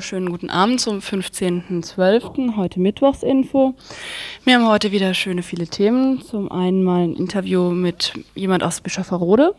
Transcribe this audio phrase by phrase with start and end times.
[0.00, 3.74] Schönen guten Abend zum 15.12., heute Mittwochsinfo.
[4.44, 6.22] Wir haben heute wieder schöne viele Themen.
[6.22, 9.54] Zum einen mal ein Interview mit jemand aus Bischofferode.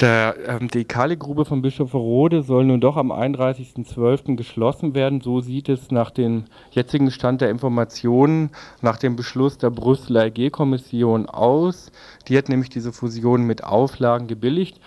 [0.00, 4.36] Der, ähm, die Kaligrube von Bischofferode soll nun doch am 31.12.
[4.36, 5.20] geschlossen werden.
[5.20, 8.50] So sieht es nach dem jetzigen Stand der Informationen,
[8.80, 11.92] nach dem Beschluss der Brüsseler EG-Kommission aus.
[12.26, 14.80] Die hat nämlich diese Fusion mit Auflagen gebilligt.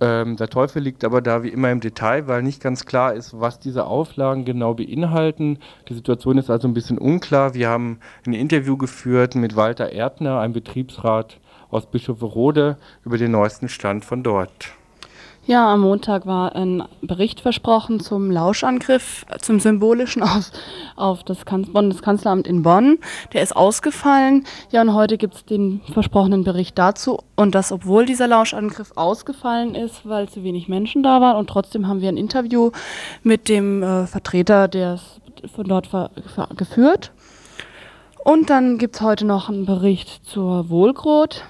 [0.00, 3.38] Ähm, der Teufel liegt aber da wie immer im Detail, weil nicht ganz klar ist,
[3.38, 5.58] was diese Auflagen genau beinhalten.
[5.88, 7.52] Die Situation ist also ein bisschen unklar.
[7.54, 11.38] Wir haben ein Interview geführt mit Walter Erdner, einem Betriebsrat
[11.70, 14.72] aus Bischofferode, über den neuesten Stand von dort.
[15.50, 20.52] Ja, am Montag war ein Bericht versprochen zum Lauschangriff, zum symbolischen auf,
[20.94, 22.98] auf das Bundeskanzleramt in Bonn.
[23.32, 24.44] Der ist ausgefallen.
[24.70, 27.18] Ja, und heute gibt es den versprochenen Bericht dazu.
[27.34, 31.36] Und das, obwohl dieser Lauschangriff ausgefallen ist, weil zu wenig Menschen da waren.
[31.36, 32.70] Und trotzdem haben wir ein Interview
[33.24, 35.00] mit dem äh, Vertreter, der
[35.42, 35.90] es von dort
[36.56, 37.10] geführt.
[38.22, 41.42] Und dann gibt es heute noch einen Bericht zur Wohlgrot.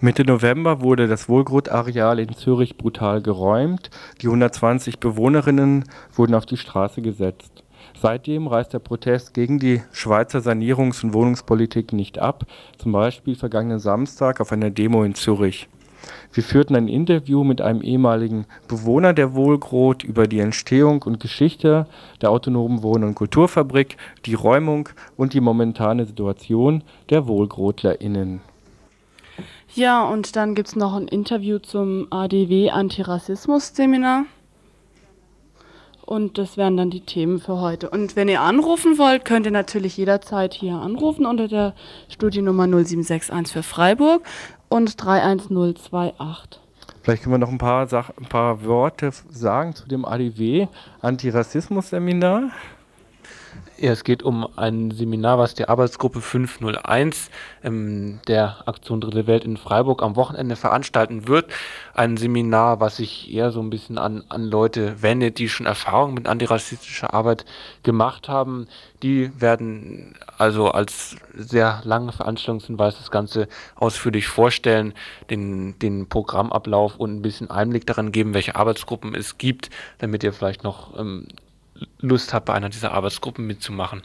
[0.00, 3.90] Mitte November wurde das Wohlgrut-Areal in Zürich brutal geräumt.
[4.20, 7.64] Die 120 Bewohnerinnen wurden auf die Straße gesetzt.
[8.00, 12.46] Seitdem reißt der Protest gegen die Schweizer Sanierungs- und Wohnungspolitik nicht ab,
[12.76, 15.68] zum Beispiel vergangenen Samstag auf einer Demo in Zürich.
[16.32, 21.88] Wir führten ein Interview mit einem ehemaligen Bewohner der Wohlgrot über die Entstehung und Geschichte
[22.22, 23.96] der autonomen Wohn- und Kulturfabrik,
[24.26, 28.42] die Räumung und die momentane Situation der WohlgrotlerInnen.
[29.74, 34.24] Ja, und dann gibt es noch ein Interview zum ADW Antirassismus-Seminar.
[36.08, 37.90] Und das wären dann die Themen für heute.
[37.90, 41.74] Und wenn ihr anrufen wollt, könnt ihr natürlich jederzeit hier anrufen unter der
[42.08, 44.22] Studiennummer 0761 für Freiburg
[44.70, 46.62] und 31028.
[47.02, 50.68] Vielleicht können wir noch ein paar, Sach ein paar Worte sagen zu dem ADW
[51.02, 52.52] Antirassismus-Seminar.
[53.80, 57.30] Ja, es geht um ein Seminar, was die Arbeitsgruppe 501
[57.62, 61.52] ähm, der Aktion Dritte Welt in Freiburg am Wochenende veranstalten wird.
[61.94, 66.14] Ein Seminar, was sich eher so ein bisschen an, an Leute wendet, die schon Erfahrung
[66.14, 67.44] mit antirassistischer Arbeit
[67.84, 68.66] gemacht haben.
[69.04, 73.46] Die werden also als sehr lange Veranstaltungshinweis das Ganze
[73.76, 74.92] ausführlich vorstellen,
[75.30, 80.32] den, den Programmablauf und ein bisschen Einblick daran geben, welche Arbeitsgruppen es gibt, damit ihr
[80.32, 81.28] vielleicht noch ähm,
[81.98, 84.02] Lust habt, bei einer dieser Arbeitsgruppen mitzumachen.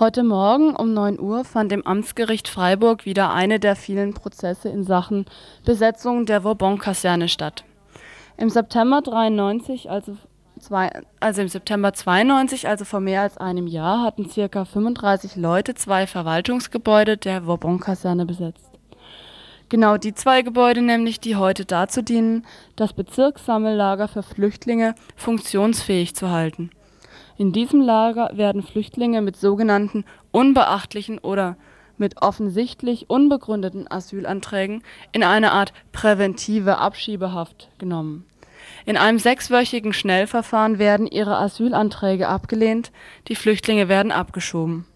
[0.00, 4.84] Heute Morgen um 9 Uhr fand im Amtsgericht Freiburg wieder eine der vielen Prozesse in
[4.84, 5.26] Sachen
[5.64, 7.64] Besetzung der Vauban-Kaserne statt.
[8.38, 10.16] Im September 93, also,
[10.60, 14.64] zwei, also im September 92, also vor mehr als einem Jahr, hatten ca.
[14.64, 18.70] 35 Leute zwei Verwaltungsgebäude der Vauban-Kaserne besetzt.
[19.68, 26.30] Genau die zwei Gebäude nämlich, die heute dazu dienen, das Bezirkssammellager für Flüchtlinge funktionsfähig zu
[26.30, 26.70] halten.
[27.36, 31.56] In diesem Lager werden Flüchtlinge mit sogenannten unbeachtlichen oder
[31.98, 34.82] mit offensichtlich unbegründeten Asylanträgen
[35.12, 38.24] in eine Art präventive Abschiebehaft genommen.
[38.86, 42.92] In einem sechswöchigen Schnellverfahren werden ihre Asylanträge abgelehnt,
[43.28, 44.86] die Flüchtlinge werden abgeschoben.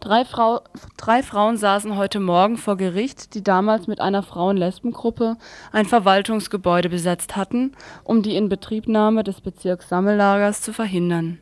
[0.00, 0.60] Drei, Frau,
[0.96, 5.36] drei Frauen saßen heute Morgen vor Gericht, die damals mit einer Frauen-Lesben-Gruppe
[5.72, 7.72] ein Verwaltungsgebäude besetzt hatten,
[8.04, 11.40] um die Inbetriebnahme des Bezirkssammellagers zu verhindern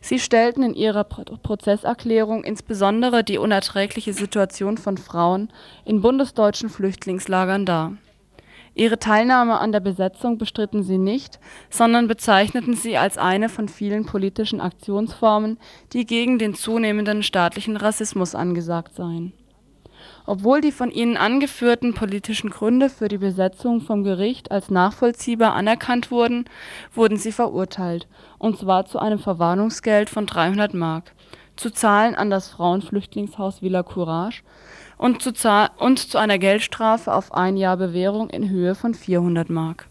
[0.00, 5.50] Sie stellten in ihrer Prozesserklärung insbesondere die unerträgliche Situation von Frauen
[5.84, 7.92] in bundesdeutschen Flüchtlingslagern dar.
[8.74, 11.40] Ihre Teilnahme an der Besetzung bestritten sie nicht,
[11.70, 15.58] sondern bezeichneten sie als eine von vielen politischen Aktionsformen,
[15.92, 19.32] die gegen den zunehmenden staatlichen Rassismus angesagt seien
[20.26, 26.10] obwohl die von ihnen angeführten politischen Gründe für die Besetzung vom Gericht als nachvollziehbar anerkannt
[26.10, 26.44] wurden,
[26.94, 28.08] wurden sie verurteilt,
[28.38, 31.12] und zwar zu einem Verwarnungsgeld von 300 Mark,
[31.56, 34.42] zu zahlen an das Frauenflüchtlingshaus Villa Courage
[34.96, 35.32] und zu,
[35.78, 39.89] und zu einer Geldstrafe auf ein Jahr Bewährung in Höhe von 400 Mark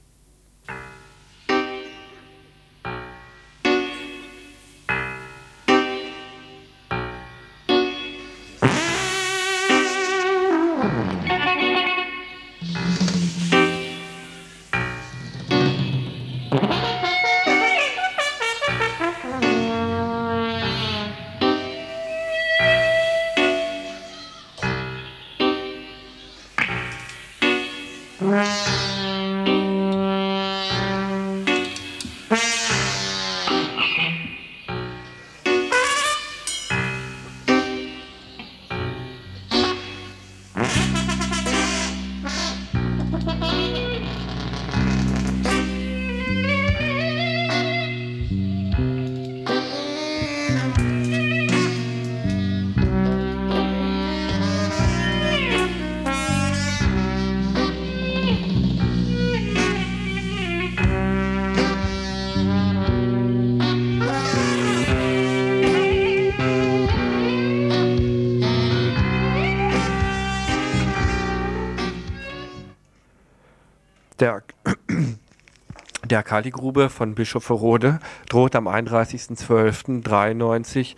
[76.10, 80.96] der Kaligrube von Bischofferode droht am 31.12.93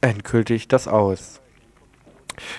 [0.00, 1.40] endgültig das Aus.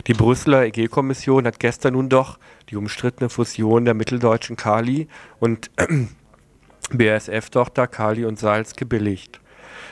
[0.07, 2.39] Die Brüsseler EG-Kommission hat gestern nun doch
[2.69, 5.07] die umstrittene Fusion der mitteldeutschen Kali
[5.39, 5.69] und
[6.91, 9.39] BASF-Tochter Kali und Salz gebilligt.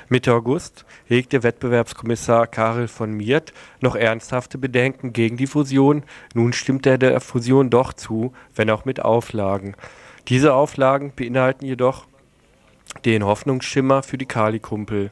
[0.09, 6.03] Mitte August hegte Wettbewerbskommissar Karel von Miert noch ernsthafte Bedenken gegen die Fusion,
[6.33, 9.75] nun stimmt er der Fusion doch zu, wenn auch mit Auflagen.
[10.29, 12.05] Diese Auflagen beinhalten jedoch
[13.05, 15.11] den Hoffnungsschimmer für die Kali-Kumpel.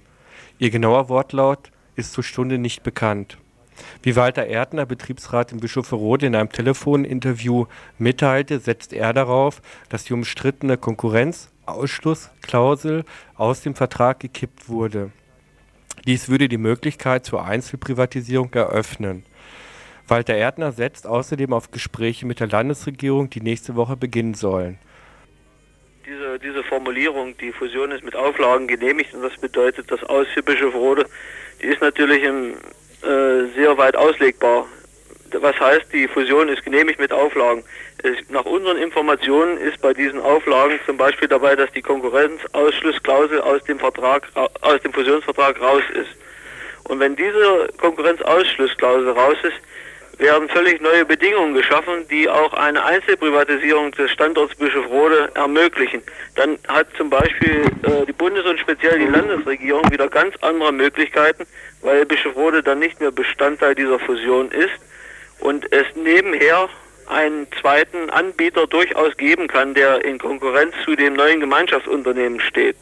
[0.59, 3.37] Ihr genauer Wortlaut ist zur Stunde nicht bekannt.
[4.03, 7.67] Wie Walter Erdner, Betriebsrat in Bischofferode, in einem Telefoninterview
[7.97, 15.13] mitteilte, setzt er darauf, dass die umstrittene Konkurrenzausschlussklausel aus dem Vertrag gekippt wurde.
[16.05, 19.23] Dies würde die Möglichkeit zur Einzelprivatisierung eröffnen.
[20.07, 24.77] Walter Erdner setzt außerdem auf Gespräche mit der Landesregierung, die nächste Woche beginnen sollen.
[26.05, 30.43] Diese, diese Formulierung, die Fusion ist mit Auflagen genehmigt und das bedeutet das Aus für
[30.43, 31.07] Bischofrode,
[31.61, 32.53] die ist natürlich im,
[33.01, 34.67] äh, sehr weit auslegbar.
[35.31, 37.63] Was heißt, die Fusion ist genehmigt mit Auflagen?
[38.03, 43.63] Es, nach unseren Informationen ist bei diesen Auflagen zum Beispiel dabei, dass die Konkurrenzausschlussklausel aus
[43.63, 44.27] dem Vertrag,
[44.61, 46.11] aus dem Fusionsvertrag raus ist.
[46.83, 49.57] Und wenn diese Konkurrenzausschlussklausel raus ist,
[50.17, 56.01] werden völlig neue Bedingungen geschaffen, die auch eine Einzelprivatisierung des Standorts Bischofrode ermöglichen.
[56.35, 61.45] Dann hat zum Beispiel äh, die Bundes- und speziell die Landesregierung wieder ganz andere Möglichkeiten,
[61.81, 64.73] weil Bischofrode dann nicht mehr Bestandteil dieser Fusion ist
[65.39, 66.69] und es nebenher
[67.07, 72.75] einen zweiten Anbieter durchaus geben kann, der in Konkurrenz zu dem neuen Gemeinschaftsunternehmen steht.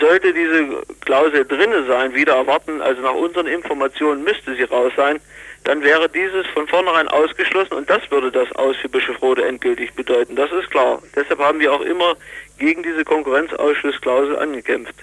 [0.00, 5.20] Sollte diese Klausel drinne sein, wieder erwarten, also nach unseren Informationen müsste sie raus sein,
[5.64, 10.36] dann wäre dieses von vornherein ausgeschlossen und das würde das Aus für Bischofrode endgültig bedeuten.
[10.36, 11.02] Das ist klar.
[11.16, 12.16] Deshalb haben wir auch immer
[12.58, 14.94] gegen diese Konkurrenzausschlussklausel angekämpft.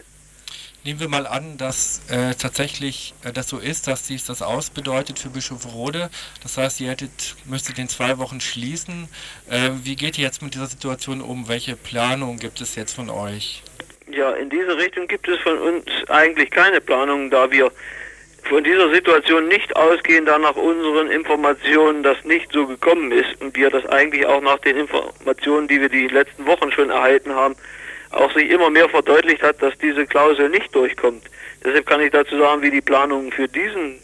[0.84, 4.72] Nehmen wir mal an, dass äh, tatsächlich äh, das so ist, dass dies das Aus
[4.72, 6.10] bedeutet für Bischofrode.
[6.42, 9.08] Das heißt, ihr hättet, müsstet in zwei Wochen schließen.
[9.48, 11.48] Äh, wie geht ihr jetzt mit dieser Situation um?
[11.48, 13.62] Welche Planung gibt es jetzt von euch?
[14.12, 17.72] Ja, in diese Richtung gibt es von uns eigentlich keine Planung, da wir
[18.44, 23.56] von dieser Situation nicht ausgehen, da nach unseren Informationen das nicht so gekommen ist und
[23.56, 27.56] wir das eigentlich auch nach den Informationen, die wir die letzten Wochen schon erhalten haben,
[28.12, 31.24] auch sich immer mehr verdeutlicht hat, dass diese Klausel nicht durchkommt.
[31.64, 34.00] Deshalb kann ich dazu sagen, wie die Planungen für diesen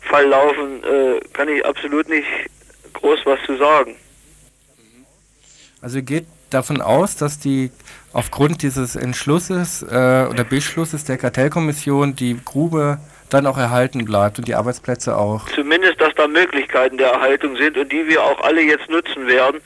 [0.00, 2.26] Fall laufen, äh, kann ich absolut nicht
[2.94, 3.96] groß was zu sagen.
[5.80, 7.70] Also geht davon aus, dass die
[8.12, 12.98] aufgrund dieses Entschlusses äh, oder Beschlusses der Kartellkommission die Grube
[13.30, 15.48] dann auch erhalten bleibt und die Arbeitsplätze auch.
[15.48, 19.60] Zumindest, dass da Möglichkeiten der Erhaltung sind und die wir auch alle jetzt nutzen werden.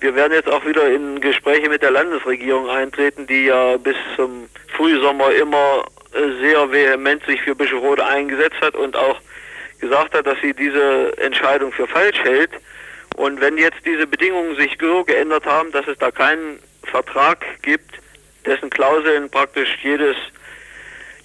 [0.00, 4.48] Wir werden jetzt auch wieder in Gespräche mit der Landesregierung eintreten, die ja bis zum
[4.76, 9.20] Frühsommer immer äh, sehr vehement sich für Bischofrode eingesetzt hat und auch
[9.80, 12.50] gesagt hat, dass sie diese Entscheidung für falsch hält.
[13.16, 17.98] Und wenn jetzt diese Bedingungen sich so geändert haben, dass es da keinen Vertrag gibt,
[18.44, 20.16] dessen Klauseln praktisch jedes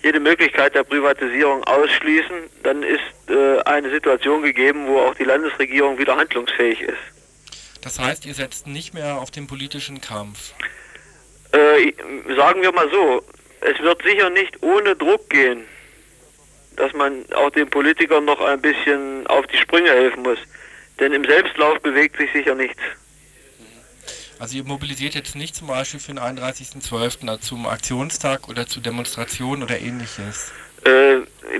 [0.03, 5.98] jede Möglichkeit der Privatisierung ausschließen, dann ist äh, eine Situation gegeben, wo auch die Landesregierung
[5.98, 6.98] wieder handlungsfähig ist.
[7.81, 10.53] Das heißt, ihr setzt nicht mehr auf den politischen Kampf?
[11.51, 11.93] Äh,
[12.36, 13.24] sagen wir mal so,
[13.62, 15.65] es wird sicher nicht ohne Druck gehen,
[16.77, 20.39] dass man auch den Politikern noch ein bisschen auf die Sprünge helfen muss.
[21.00, 22.81] Denn im Selbstlauf bewegt sich sicher nichts.
[24.41, 27.41] Also ihr mobilisiert jetzt nicht zum Beispiel für den 31.12.
[27.41, 30.51] zum Aktionstag oder zu Demonstrationen oder ähnliches?
[30.83, 31.17] Äh,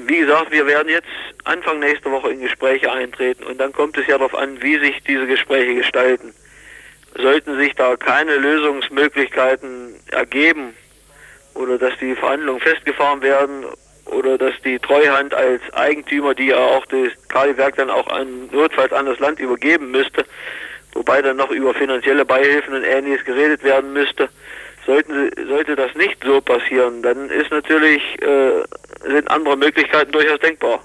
[0.08, 1.06] wie gesagt, wir werden jetzt
[1.44, 5.00] Anfang nächster Woche in Gespräche eintreten und dann kommt es ja darauf an, wie sich
[5.08, 6.34] diese Gespräche gestalten.
[7.22, 10.74] Sollten sich da keine Lösungsmöglichkeiten ergeben
[11.54, 13.64] oder dass die Verhandlungen festgefahren werden
[14.06, 18.92] oder dass die Treuhand als Eigentümer, die ja auch das Kaliwerk dann auch an, notfalls
[18.92, 20.26] an das Land übergeben müsste,
[20.94, 24.30] wobei dann noch über finanzielle Beihilfen und ähnliches geredet werden müsste,
[24.86, 28.64] sollten, sollte das nicht so passieren, dann ist natürlich, äh,
[29.08, 30.82] sind andere Möglichkeiten durchaus denkbar.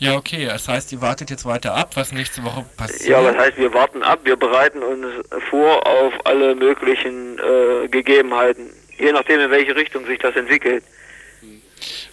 [0.00, 0.46] Ja, okay.
[0.46, 3.10] Das heißt, ihr wartet jetzt weiter ab, was nächste Woche passiert?
[3.10, 4.20] Ja, was heißt, wir warten ab.
[4.24, 5.06] Wir bereiten uns
[5.50, 10.82] vor auf alle möglichen äh, Gegebenheiten, je nachdem, in welche Richtung sich das entwickelt.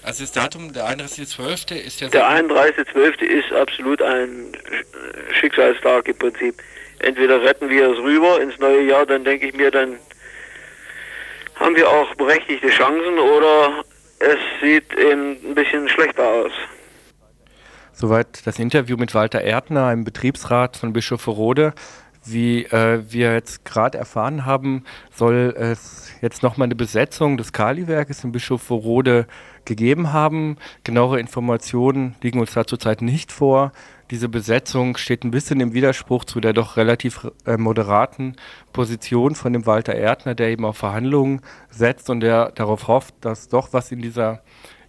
[0.04, 1.76] Also das Datum, der 31.12.
[1.76, 2.10] ist ja...
[2.10, 3.22] Der 31.12.
[3.22, 4.54] ist absolut ein
[5.40, 6.56] Schicksalstag im Prinzip.
[7.00, 9.98] Entweder retten wir es rüber ins neue Jahr, dann denke ich mir, dann
[11.56, 13.84] haben wir auch berechtigte Chancen oder
[14.20, 16.52] es sieht eben ein bisschen schlechter aus.
[17.94, 21.74] Soweit das Interview mit Walter Erdner, einem Betriebsrat von Bischofferode.
[22.26, 24.84] Wie äh, wir jetzt gerade erfahren haben,
[25.16, 29.28] soll es jetzt nochmal eine Besetzung des Kaliwerkes in Bischofferode
[29.68, 30.58] gegeben haben.
[30.84, 33.72] Genauere Informationen liegen uns da zurzeit nicht vor.
[34.10, 38.36] Diese Besetzung steht ein bisschen im Widerspruch zu der doch relativ äh, moderaten
[38.74, 43.50] Position von dem Walter Erdner, der eben auf Verhandlungen setzt und der darauf hofft, dass
[43.50, 44.42] doch was in dieser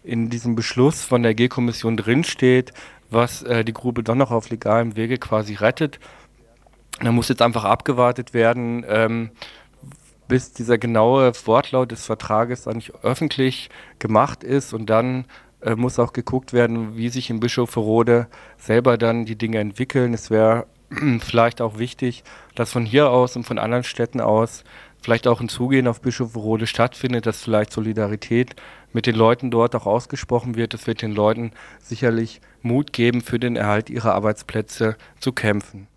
[0.04, 2.73] in diesem Beschluss von der G-Kommission drinsteht,
[3.11, 5.99] was äh, die Grube doch noch auf legalem Wege quasi rettet.
[7.00, 9.30] Da muss jetzt einfach abgewartet werden, ähm,
[10.28, 15.25] bis dieser genaue Wortlaut des Vertrages eigentlich öffentlich gemacht ist und dann
[15.61, 20.14] äh, muss auch geguckt werden, wie sich in Bischofferode selber dann die Dinge entwickeln.
[20.14, 20.66] Es wäre
[21.20, 22.23] vielleicht auch wichtig,
[22.54, 24.64] dass von hier aus und von anderen Städten aus
[25.00, 28.56] vielleicht auch ein Zugehen auf Bischofferode stattfindet, dass vielleicht Solidarität
[28.92, 30.75] mit den Leuten dort auch ausgesprochen wird.
[30.75, 35.88] Es wird den Leuten sicherlich Mut geben, für den Erhalt ihrer Arbeitsplätze zu kämpfen.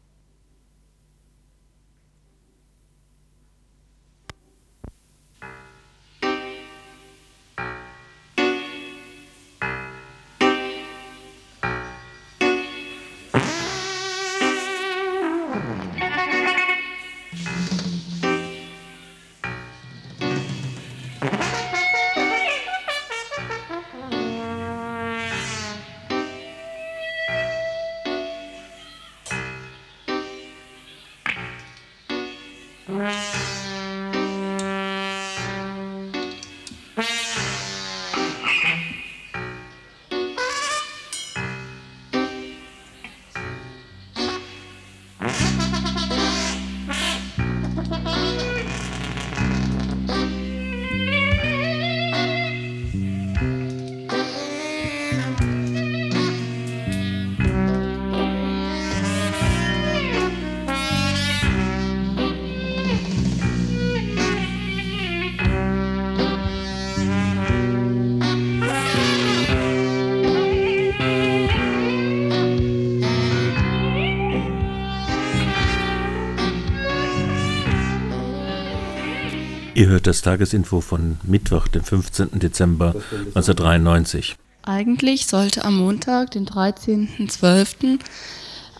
[79.73, 82.39] Ihr hört das Tagesinfo von Mittwoch, dem 15.
[82.39, 82.93] Dezember
[83.35, 84.35] 1993.
[84.63, 87.99] Eigentlich sollte am Montag, den 13.12.,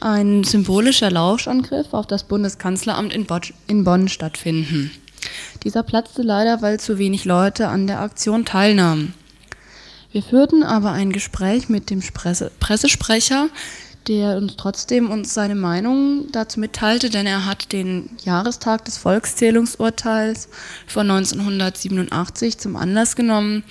[0.02, 3.26] ein symbolischer Lauschangriff auf das Bundeskanzleramt in,
[3.68, 4.92] in Bonn stattfinden.
[5.64, 9.14] Dieser platzte leider, weil zu wenig Leute an der Aktion teilnahmen.
[10.12, 13.48] Wir führten aber ein Gespräch mit dem Presse Pressesprecher
[14.08, 20.50] der uns trotzdem uns seine Meinung dazu mitteilte, denn er hat den Jahrestag des Volkszählungsurteils
[20.88, 23.64] von 1987 zum Anlass genommen,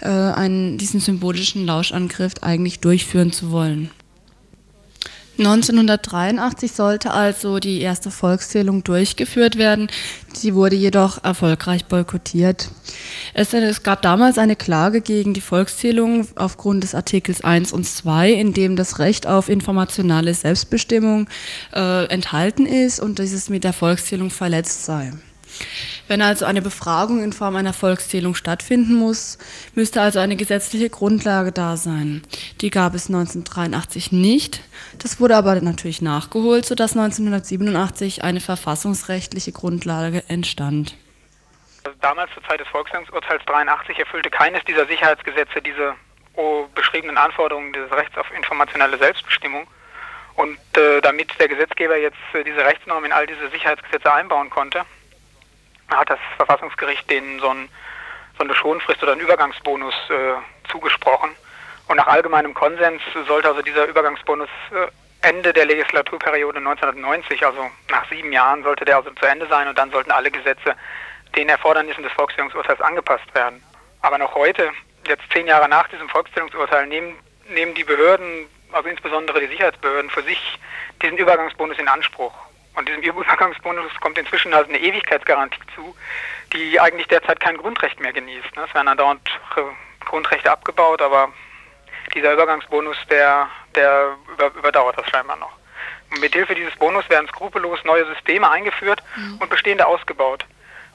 [0.00, 3.90] äh, einen, diesen symbolischen Lauschangriff eigentlich durchführen zu wollen.
[5.38, 9.88] 1983 sollte also die erste Volkszählung durchgeführt werden.
[10.34, 12.68] Sie wurde jedoch erfolgreich boykottiert.
[13.32, 18.32] Es, es, gab damals eine Klage gegen die Volkszählung aufgrund des Artikels 1 und 2,
[18.32, 21.28] in dem das Recht auf informationale Selbstbestimmung
[21.74, 25.12] äh, enthalten ist und dieses mit der Volkszählung verletzt sei.
[26.08, 29.38] Wenn also eine Befragung in Form einer Volkszählung stattfinden muss,
[29.74, 32.22] müsste also eine gesetzliche Grundlage da sein.
[32.60, 34.60] Die gab es 1983 nicht.
[34.98, 40.96] Das wurde aber natürlich nachgeholt, sodass 1987 eine verfassungsrechtliche Grundlage entstand.
[41.84, 45.94] Also damals zur Zeit des Volkszählungsurteils 83 erfüllte keines dieser Sicherheitsgesetze diese
[46.74, 49.66] beschriebenen Anforderungen des Rechts auf informationelle Selbstbestimmung.
[50.34, 54.82] Und äh, damit der Gesetzgeber jetzt äh, diese Rechtsnorm in all diese Sicherheitsgesetze einbauen konnte,
[55.96, 57.68] hat das Verfassungsgericht denen so ein
[58.38, 61.30] so eine Schonfrist oder einen Übergangsbonus äh, zugesprochen.
[61.88, 64.86] Und nach allgemeinem Konsens sollte also dieser Übergangsbonus äh,
[65.28, 69.78] Ende der Legislaturperiode 1990, also nach sieben Jahren, sollte der also zu Ende sein und
[69.78, 70.74] dann sollten alle Gesetze
[71.36, 73.62] den Erfordernissen des Volkszählungsurteils angepasst werden.
[74.00, 74.70] Aber noch heute,
[75.06, 77.16] jetzt zehn Jahre nach diesem Volkszählungsurteil, nehmen,
[77.48, 80.58] nehmen die Behörden, also insbesondere die Sicherheitsbehörden, für sich
[81.00, 82.34] diesen Übergangsbonus in Anspruch.
[82.74, 85.94] Und diesem Übergangsbonus kommt inzwischen also eine Ewigkeitsgarantie zu,
[86.52, 88.56] die eigentlich derzeit kein Grundrecht mehr genießt.
[88.56, 88.64] Ne?
[88.66, 89.20] Es werden andauernd
[90.00, 91.32] Grundrechte abgebaut, aber
[92.14, 95.52] dieser Übergangsbonus, der, der über, überdauert das scheinbar noch.
[96.10, 99.38] Und mithilfe dieses Bonus werden skrupellos neue Systeme eingeführt mhm.
[99.38, 100.44] und bestehende ausgebaut.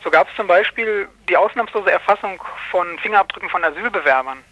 [0.03, 2.41] So gab es zum Beispiel die ausnahmslose Erfassung
[2.71, 4.43] von Fingerabdrücken von Asylbewerbern,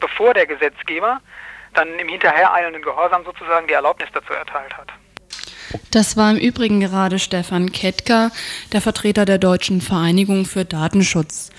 [0.00, 1.20] bevor der Gesetzgeber
[1.74, 4.88] dann im hinterhereilenden Gehorsam sozusagen die Erlaubnis dazu erteilt hat.
[5.90, 8.30] Das war im Übrigen gerade Stefan Ketka,
[8.72, 11.50] der Vertreter der Deutschen Vereinigung für Datenschutz.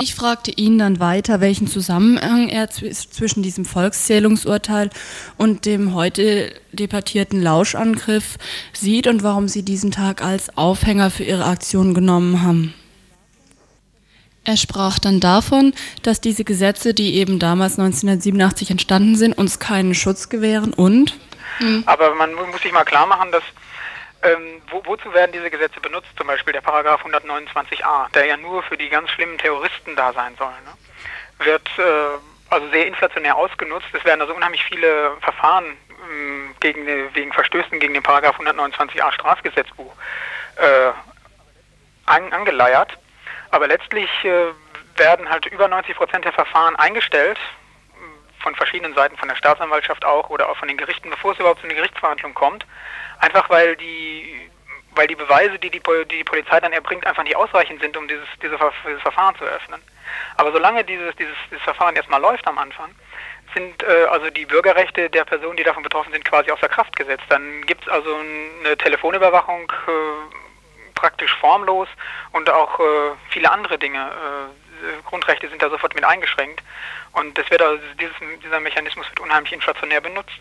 [0.00, 4.88] Ich fragte ihn dann weiter, welchen Zusammenhang er zwischen diesem Volkszählungsurteil
[5.36, 8.38] und dem heute debattierten Lauschangriff
[8.72, 12.74] sieht und warum sie diesen Tag als Aufhänger für ihre Aktion genommen haben.
[14.44, 19.94] Er sprach dann davon, dass diese Gesetze, die eben damals 1987 entstanden sind, uns keinen
[19.94, 21.16] Schutz gewähren und.
[21.86, 23.42] Aber man muss sich mal klar machen, dass
[24.22, 26.08] ähm, wo, wozu werden diese Gesetze benutzt?
[26.16, 30.34] Zum Beispiel der Paragraph 129a, der ja nur für die ganz schlimmen Terroristen da sein
[30.38, 30.52] soll.
[30.64, 31.44] Ne?
[31.44, 32.18] Wird äh,
[32.50, 33.86] also sehr inflationär ausgenutzt.
[33.92, 35.76] Es werden also unheimlich viele Verfahren
[36.10, 39.92] ähm, gegen, wegen Verstößen gegen den Paragraph 129a Strafgesetzbuch
[40.56, 40.92] äh,
[42.06, 42.96] an, angeleiert.
[43.50, 44.46] Aber letztlich äh,
[44.96, 47.38] werden halt über 90 Prozent der Verfahren eingestellt,
[48.46, 51.60] von verschiedenen Seiten, von der Staatsanwaltschaft auch oder auch von den Gerichten, bevor es überhaupt
[51.60, 52.64] zu einer Gerichtsverhandlung kommt.
[53.18, 54.48] Einfach weil die,
[54.94, 55.82] weil die Beweise, die die,
[56.12, 58.56] die Polizei dann erbringt, einfach nicht ausreichend sind, um dieses, diese,
[58.86, 59.82] dieses Verfahren zu eröffnen.
[60.36, 62.94] Aber solange dieses, dieses, dieses Verfahren erstmal läuft am Anfang,
[63.52, 67.24] sind äh, also die Bürgerrechte der Personen, die davon betroffen sind, quasi außer Kraft gesetzt.
[67.28, 68.14] Dann gibt es also
[68.60, 71.88] eine Telefonüberwachung äh, praktisch formlos
[72.30, 72.82] und auch äh,
[73.30, 74.08] viele andere Dinge.
[75.04, 76.62] Grundrechte sind da sofort mit eingeschränkt.
[77.12, 80.38] Und das wird also dieses, dieser Mechanismus wird unheimlich inflationär benutzt.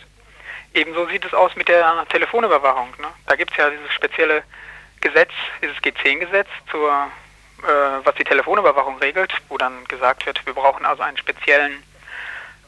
[0.74, 2.90] Ebenso sieht es aus mit der Telefonüberwachung.
[3.00, 3.08] Ne?
[3.28, 4.44] Da gibt es ja dieses spezielle
[5.00, 6.92] Gesetz, dieses G10-Gesetz, zur,
[7.64, 7.68] äh,
[8.04, 11.84] was die Telefonüberwachung regelt, wo dann gesagt wird, wir brauchen also einen speziellen,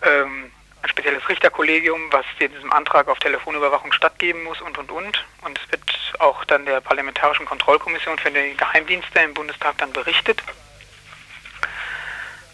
[0.04, 0.52] ähm,
[0.82, 5.26] ein spezielles Richterkollegium, was diesem Antrag auf Telefonüberwachung stattgeben muss und und und.
[5.42, 5.82] Und es wird
[6.20, 10.42] auch dann der Parlamentarischen Kontrollkommission für die Geheimdienste im Bundestag dann berichtet.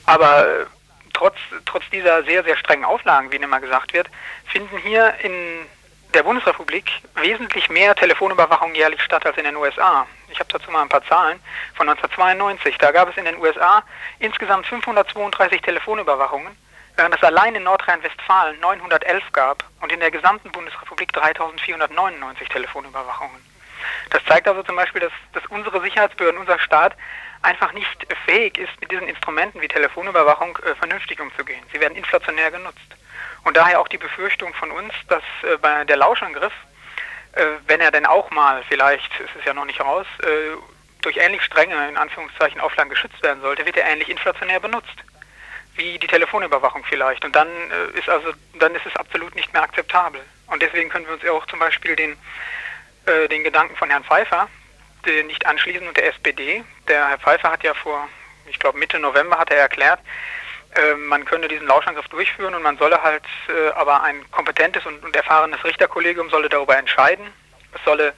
[0.06, 0.68] Aber
[1.14, 4.10] trotz, trotz dieser sehr, sehr strengen Auflagen, wie immer gesagt wird,
[4.46, 5.66] finden hier in
[6.14, 10.06] der Bundesrepublik wesentlich mehr Telefonüberwachung jährlich statt als in den USA.
[10.30, 11.40] Ich habe dazu mal ein paar Zahlen
[11.76, 12.78] von 1992.
[12.78, 13.84] Da gab es in den USA
[14.20, 16.56] insgesamt 532 Telefonüberwachungen,
[16.96, 23.54] während es allein in Nordrhein-Westfalen 911 gab und in der gesamten Bundesrepublik 3499 Telefonüberwachungen.
[24.12, 26.96] Das zeigt also zum Beispiel, dass, dass unsere Sicherheitsbehörden, unser Staat
[27.44, 31.64] einfach nicht fähig ist, mit diesen Instrumenten wie Telefonüberwachung äh, vernünftig umzugehen.
[31.72, 32.80] Sie werden inflationär genutzt.
[33.44, 36.54] Und daher auch die Befürchtung von uns, dass äh, bei der Lauschangriff,
[37.34, 40.58] äh, wenn er denn auch mal, vielleicht ist es ja noch nicht raus, äh,
[41.02, 44.96] durch ähnlich strenge, in Anführungszeichen, Auflagen geschützt werden sollte, wird er ähnlich inflationär benutzt.
[45.76, 47.26] Wie die Telefonüberwachung vielleicht.
[47.26, 50.22] Und dann äh, ist also, dann ist es absolut nicht mehr akzeptabel.
[50.48, 52.16] Und deswegen können wir uns ja auch zum Beispiel den,
[53.06, 54.48] äh, den Gedanken von Herrn Pfeiffer,
[55.06, 56.64] nicht anschließen und der SPD.
[56.88, 58.08] Der Herr Pfeiffer hat ja vor,
[58.48, 60.00] ich glaube Mitte November hat er erklärt,
[60.76, 65.16] äh, man könne diesen Lauschangriff durchführen und man solle halt, äh, aber ein kompetentes und,
[65.16, 67.28] erfahrenes Richterkollegium solle darüber entscheiden.
[67.74, 68.14] Es solle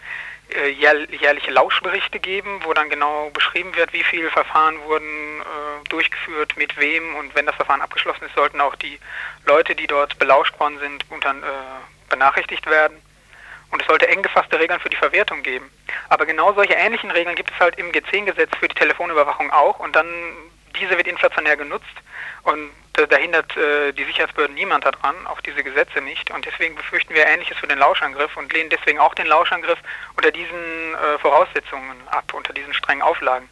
[0.49, 6.55] äh, jährliche Lauschberichte geben, wo dann genau beschrieben wird, wie viele Verfahren wurden äh, durchgeführt,
[6.55, 8.99] mit wem und wenn das Verfahren abgeschlossen ist, sollten auch die
[9.45, 11.05] Leute, die dort belauscht worden sind,
[12.09, 13.01] benachrichtigt werden.
[13.75, 15.69] Und es sollte eng gefasste Regeln für die Verwertung geben.
[16.07, 19.79] Aber genau solche ähnlichen Regeln gibt es halt im G10-Gesetz für die Telefonüberwachung auch.
[19.79, 20.07] Und dann,
[20.79, 21.83] diese wird inflationär genutzt.
[22.43, 26.31] Und äh, da hindert äh, die Sicherheitsbehörden niemand daran, auch diese Gesetze nicht.
[26.31, 29.79] Und deswegen befürchten wir Ähnliches für den Lauschangriff und lehnen deswegen auch den Lauschangriff
[30.15, 33.49] unter diesen äh, Voraussetzungen ab, unter diesen strengen Auflagen.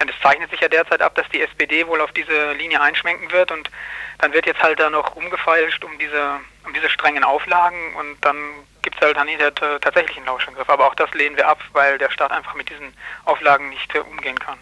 [0.00, 3.32] Denn es zeichnet sich ja derzeit ab, dass die SPD wohl auf diese Linie einschwenken
[3.32, 3.68] wird und
[4.18, 8.36] dann wird jetzt halt da noch rumgefeilscht um diese, um diese strengen Auflagen und dann
[8.84, 10.68] gibt es halt dann hinterher tatsächlich einen Lauschangriff.
[10.68, 12.92] Aber auch das lehnen wir ab, weil der Staat einfach mit diesen
[13.24, 14.58] Auflagen nicht umgehen kann.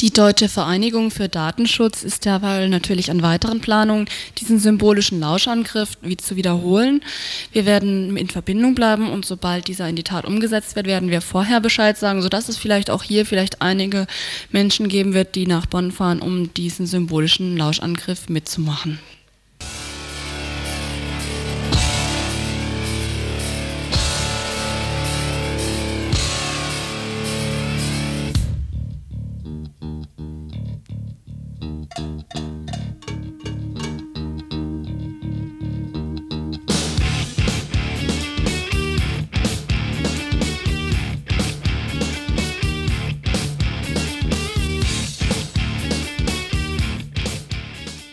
[0.00, 6.16] Die Deutsche Vereinigung für Datenschutz ist derweil natürlich an weiteren Planungen, diesen symbolischen Lauschangriff wie
[6.16, 7.02] zu wiederholen.
[7.50, 11.20] Wir werden in Verbindung bleiben und sobald dieser in die Tat umgesetzt wird, werden wir
[11.20, 14.06] vorher Bescheid sagen, sodass es vielleicht auch hier vielleicht einige
[14.52, 19.00] Menschen geben wird, die nach Bonn fahren, um diesen symbolischen Lauschangriff mitzumachen.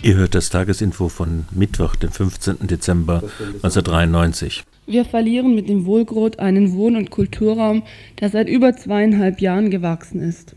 [0.06, 2.68] Ihr hört das Tagesinfo von Mittwoch, dem 15.
[2.68, 4.64] Dezember 1993.
[4.86, 7.82] Wir verlieren mit dem Wohlgrot einen Wohn- und Kulturraum,
[8.20, 10.56] der seit über zweieinhalb Jahren gewachsen ist.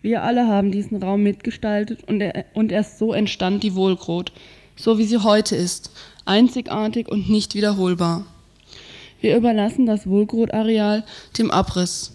[0.00, 4.32] Wir alle haben diesen Raum mitgestaltet und, er, und erst so entstand die Wohlgrot,
[4.74, 5.90] so wie sie heute ist,
[6.24, 8.24] einzigartig und nicht wiederholbar.
[9.20, 11.04] Wir überlassen das Wohlgrot-Areal
[11.36, 12.12] dem Abriss.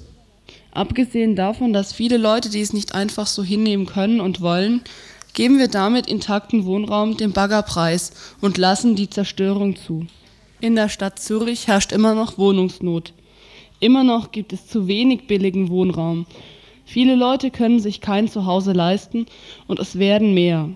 [0.72, 4.82] Abgesehen davon, dass viele Leute dies nicht einfach so hinnehmen können und wollen,
[5.38, 10.08] geben wir damit intakten Wohnraum dem Baggerpreis und lassen die Zerstörung zu.
[10.62, 13.14] In der Stadt Zürich herrscht immer noch Wohnungsnot.
[13.80, 16.26] Immer noch gibt es zu wenig billigen Wohnraum.
[16.86, 19.28] Viele Leute können sich kein Zuhause leisten
[19.68, 20.72] und es werden mehr.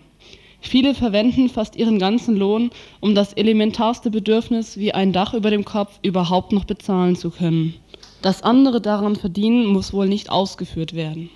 [0.60, 2.70] Viele verwenden fast ihren ganzen Lohn,
[3.00, 7.74] um das elementarste Bedürfnis wie ein Dach über dem Kopf überhaupt noch bezahlen zu können.
[8.22, 11.32] Dass andere daran verdienen, muss wohl nicht ausgeführt werden.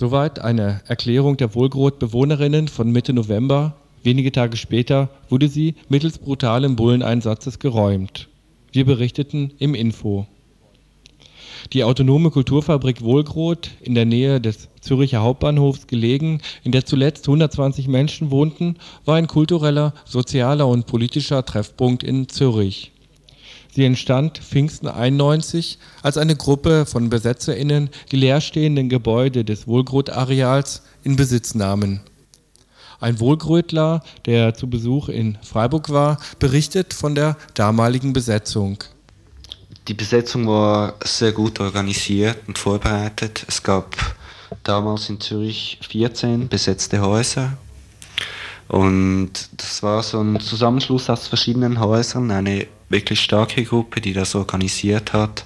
[0.00, 3.74] Soweit eine Erklärung der Wohlgrot-Bewohnerinnen von Mitte November.
[4.02, 8.30] Wenige Tage später wurde sie mittels brutalen Bulleneinsatzes geräumt.
[8.72, 10.26] Wir berichteten im Info.
[11.74, 17.86] Die autonome Kulturfabrik Wohlgrot, in der Nähe des Zürcher Hauptbahnhofs gelegen, in der zuletzt 120
[17.86, 22.92] Menschen wohnten, war ein kultureller, sozialer und politischer Treffpunkt in Zürich.
[23.72, 31.16] Sie entstand Pfingsten 91 als eine Gruppe von BesetzerInnen die leerstehenden Gebäude des Wohlgrot-Areals in
[31.16, 32.00] Besitz nahmen.
[33.00, 38.78] Ein Wohlgrötler, der zu Besuch in Freiburg war, berichtet von der damaligen Besetzung.
[39.88, 43.44] Die Besetzung war sehr gut organisiert und vorbereitet.
[43.48, 43.96] Es gab
[44.64, 47.56] damals in Zürich 14 besetzte Häuser.
[48.68, 54.34] Und das war so ein Zusammenschluss aus verschiedenen Häusern, eine wirklich starke Gruppe, die das
[54.34, 55.44] organisiert hat.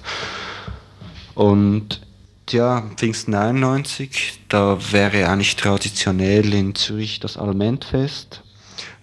[1.35, 2.01] Und
[2.49, 8.41] ja, Pfingsten 91, da wäre eigentlich traditionell in Zürich das Almentfest.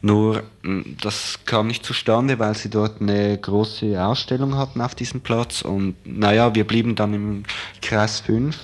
[0.01, 5.21] Nur hm, das kam nicht zustande, weil sie dort eine große Ausstellung hatten auf diesem
[5.21, 5.63] Platz.
[5.63, 7.43] Und naja, wir blieben dann im
[7.81, 8.59] Kreis 5.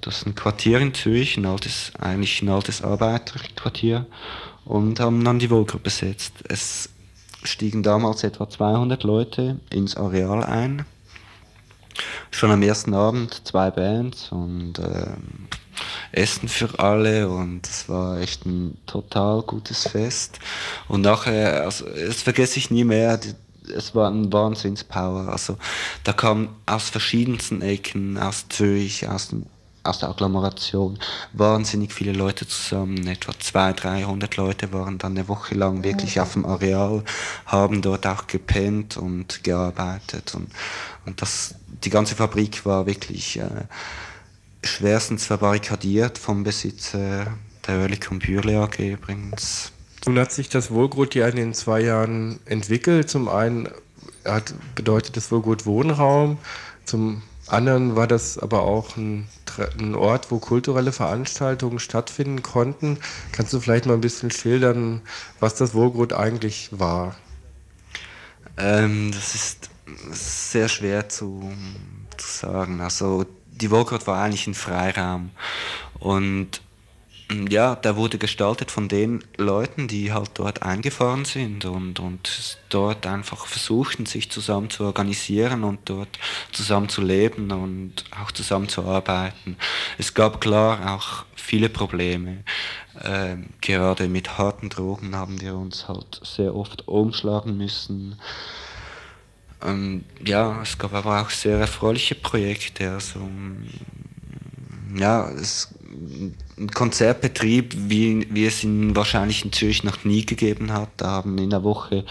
[0.00, 4.06] Das ist ein Quartier in Zürich, ein altes, eigentlich ein altes Arbeiterquartier.
[4.64, 6.32] Und haben dann die Wohlgruppe besetzt.
[6.48, 6.88] Es
[7.42, 10.84] stiegen damals etwa 200 Leute ins Areal ein.
[12.30, 15.06] Schon am ersten Abend zwei Bands und äh,
[16.12, 20.38] Essen für alle und es war echt ein total gutes Fest.
[20.88, 23.18] Und nachher, also das vergesse ich nie mehr,
[23.74, 25.28] es war ein Wahnsinnspower.
[25.28, 25.56] Also
[26.04, 29.46] da kam aus verschiedensten Ecken, aus Zürich, aus dem
[29.90, 30.98] aus der Agglomeration
[31.32, 36.32] wahnsinnig viele Leute zusammen, etwa 200, 300 Leute waren dann eine Woche lang wirklich auf
[36.32, 37.04] dem Areal,
[37.46, 40.50] haben dort auch gepennt und gearbeitet und,
[41.06, 43.48] und das, die ganze Fabrik war wirklich äh,
[44.64, 47.26] schwerstens verbarrikadiert vom Besitzer
[47.66, 49.72] der Oerlikon Bürle AG übrigens.
[50.06, 53.10] Nun hat sich das Wohlgrut ja in den zwei Jahren entwickelt.
[53.10, 53.68] Zum einen
[54.24, 56.38] hat, bedeutet das Wohlgrut Wohnraum,
[56.84, 59.28] zum anderen war das aber auch ein,
[59.78, 62.98] ein, Ort, wo kulturelle Veranstaltungen stattfinden konnten.
[63.32, 65.02] Kannst du vielleicht mal ein bisschen schildern,
[65.40, 67.16] was das Wohlgrut eigentlich war?
[68.56, 69.70] Ähm, das ist
[70.10, 71.52] sehr schwer zu,
[72.16, 72.80] zu sagen.
[72.80, 75.30] Also die Wohlgrut war eigentlich ein Freiraum
[75.98, 76.62] und
[77.48, 83.06] ja, der wurde gestaltet von den Leuten, die halt dort eingefahren sind und, und dort
[83.06, 86.18] einfach versuchten, sich zusammen zu organisieren und dort
[86.50, 89.56] zusammen zu leben und auch zusammen zu arbeiten.
[89.96, 92.42] Es gab klar auch viele Probleme.
[93.02, 98.18] Ähm, gerade mit harten Drogen haben wir uns halt sehr oft umschlagen müssen.
[99.62, 102.90] Ähm, ja, es gab aber auch sehr erfreuliche Projekte.
[102.90, 103.20] Also,
[104.96, 110.88] ja, es ein Konzertbetrieb, wie, wie es ihn wahrscheinlich in Zürich noch nie gegeben hat.
[110.96, 112.04] Da haben in der Woche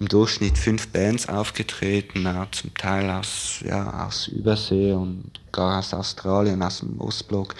[0.00, 6.62] im Durchschnitt fünf Bands aufgetreten, zum Teil aus, ja, aus Übersee und gar aus Australien,
[6.62, 7.54] aus dem Ostblock,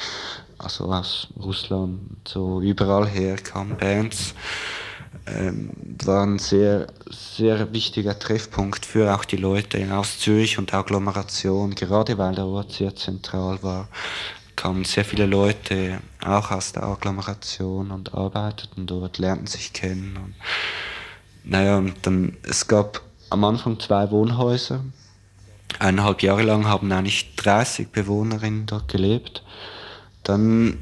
[0.59, 4.35] also aus Russland, so überall her kamen Bands.
[5.27, 5.71] Ähm,
[6.05, 12.17] war ein sehr, sehr wichtiger Treffpunkt für auch die Leute aus Zürich und Agglomeration, gerade
[12.17, 13.89] weil der Ort sehr zentral war
[14.57, 20.17] kamen sehr viele Leute auch aus der Agglomeration und arbeiteten dort, lernten sich kennen.
[20.17, 20.35] Und,
[21.45, 24.85] naja, und dann, es gab am Anfang zwei Wohnhäuser.
[25.79, 29.43] Eineinhalb Jahre lang haben eigentlich 30 Bewohnerinnen dort gelebt.
[30.25, 30.79] Dann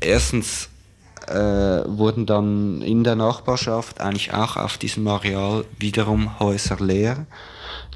[0.00, 0.70] erstens
[1.28, 7.26] äh, wurden dann in der Nachbarschaft eigentlich auch auf diesem Areal wiederum Häuser leer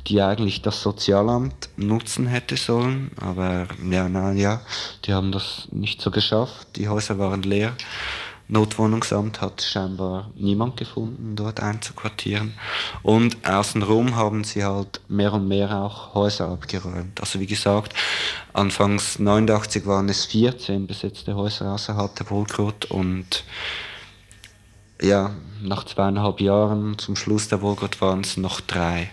[0.07, 3.11] die eigentlich das Sozialamt nutzen hätte sollen.
[3.21, 4.61] Aber ja, na, ja,
[5.05, 6.69] die haben das nicht so geschafft.
[6.77, 7.75] Die Häuser waren leer.
[8.49, 12.55] Notwohnungsamt hat scheinbar niemand gefunden, dort einzuquartieren.
[13.03, 17.21] Und außenrum haben sie halt mehr und mehr auch Häuser abgeräumt.
[17.21, 17.93] Also wie gesagt,
[18.53, 23.43] anfangs 89 waren es 14 besetzte Häuser außerhalb der Wohlgrut und
[25.03, 29.11] ja, nach zweieinhalb Jahren zum Schluss der Wohlgrut waren es noch drei.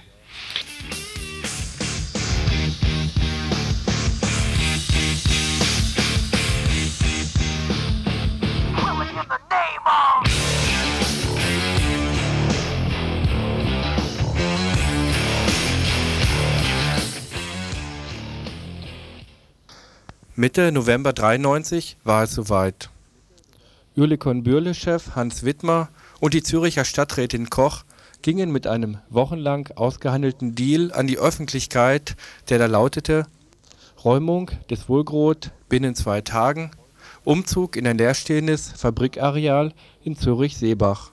[20.36, 22.90] Mitte November 93 war es soweit.
[23.96, 25.88] Oerlikon-Bürle-Chef Hans Wittmer
[26.20, 27.84] und die Zürcher Stadträtin Koch
[28.24, 32.16] gingen mit einem wochenlang ausgehandelten Deal an die Öffentlichkeit,
[32.50, 33.28] der da lautete:
[34.04, 36.72] Räumung des Wohlgrot binnen zwei Tagen,
[37.24, 41.12] Umzug in ein leerstehendes Fabrikareal in Zürich-Seebach.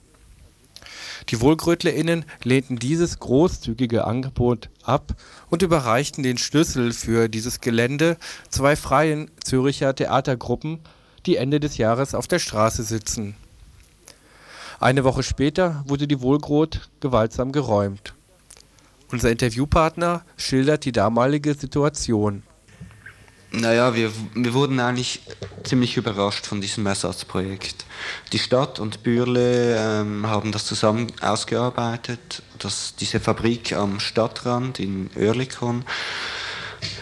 [1.29, 5.13] Die WohlgrötlerInnen lehnten dieses großzügige Angebot ab
[5.49, 8.17] und überreichten den Schlüssel für dieses Gelände
[8.49, 10.79] zwei freien Zürcher Theatergruppen,
[11.25, 13.35] die Ende des Jahres auf der Straße sitzen.
[14.81, 18.13] Eine Woche später wurde die Wohlgrot gewaltsam geräumt.
[19.11, 22.43] Unser Interviewpartner schildert die damalige Situation
[23.51, 25.21] naja, wir, wir wurden eigentlich
[25.63, 27.85] ziemlich überrascht von diesem Ersatzprojekt.
[28.31, 32.43] Die Stadt und Bürle ähm, haben das zusammen ausgearbeitet.
[32.59, 35.83] dass diese Fabrik am Stadtrand in Oerlikon,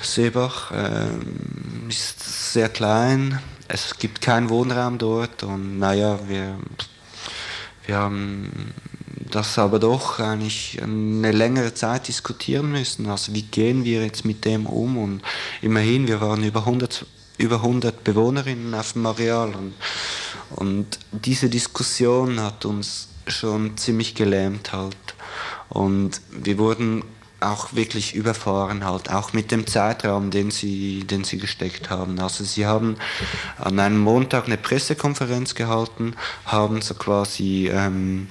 [0.02, 3.40] Seebach, ähm, ist sehr klein.
[3.68, 6.58] Es gibt keinen Wohnraum dort und naja, wir,
[7.90, 8.52] wir haben
[9.32, 13.08] das aber doch eigentlich eine längere Zeit diskutieren müssen.
[13.08, 14.96] Also wie gehen wir jetzt mit dem um?
[14.96, 15.22] Und
[15.64, 17.08] immerhin, wir waren über 100,
[17.40, 19.74] über 100 Bewohnerinnen auf dem Areal und,
[20.56, 24.96] und diese Diskussion hat uns schon ziemlich gelähmt halt.
[25.70, 27.04] Und wir wurden
[27.40, 32.20] auch wirklich überfahren halt, auch mit dem Zeitraum, den sie, den sie gesteckt haben.
[32.20, 32.98] Also sie haben
[33.58, 38.28] an einem Montag eine Pressekonferenz gehalten, haben so quasi ähm,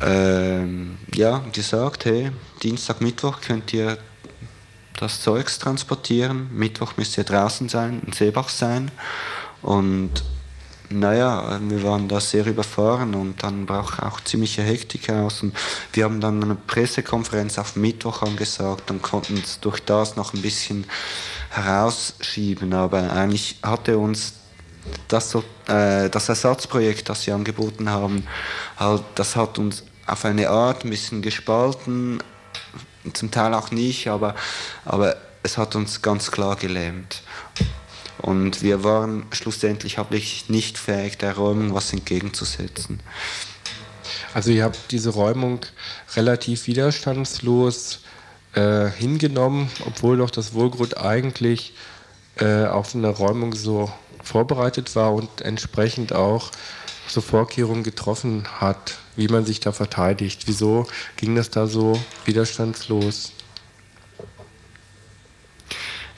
[0.00, 3.98] ähm, ja, gesagt, hey, Dienstag, Mittwoch könnt ihr
[4.98, 8.90] das Zeugs transportieren, Mittwoch müsst ihr draußen sein, in Seebach sein.
[9.62, 10.22] Und
[10.98, 15.42] naja, wir waren da sehr überfahren und dann brach auch ziemliche Hektik aus.
[15.42, 15.54] Und
[15.92, 20.42] wir haben dann eine Pressekonferenz auf Mittwoch angesagt und konnten es durch das noch ein
[20.42, 20.86] bisschen
[21.50, 22.72] herausschieben.
[22.72, 24.34] Aber eigentlich hatte uns
[25.08, 25.34] das,
[25.68, 28.26] äh, das Ersatzprojekt, das sie angeboten haben,
[28.76, 32.22] halt, das hat uns auf eine Art ein bisschen gespalten,
[33.12, 34.34] zum Teil auch nicht, aber,
[34.84, 37.22] aber es hat uns ganz klar gelähmt.
[38.18, 43.00] Und wir waren schlussendlich wirklich nicht fähig, der Räumung was entgegenzusetzen.
[44.32, 45.60] Also ihr habt diese Räumung
[46.16, 48.00] relativ widerstandslos
[48.54, 51.74] äh, hingenommen, obwohl doch das Wohlgrund eigentlich
[52.36, 53.90] äh, auf eine Räumung so
[54.22, 56.50] vorbereitet war und entsprechend auch
[57.06, 60.44] so Vorkehrungen getroffen hat, wie man sich da verteidigt.
[60.46, 63.32] Wieso ging das da so widerstandslos?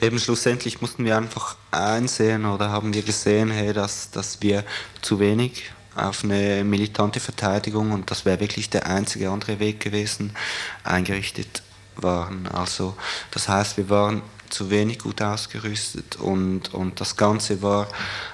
[0.01, 4.63] Eben schlussendlich mussten wir einfach einsehen oder haben wir gesehen, hey, dass, dass wir
[5.01, 10.35] zu wenig auf eine militante Verteidigung und das wäre wirklich der einzige andere Weg gewesen,
[10.83, 11.63] eingerichtet
[11.95, 12.47] waren.
[12.47, 12.95] Also
[13.31, 17.87] das heißt, wir waren zu wenig gut ausgerüstet und, und das Ganze war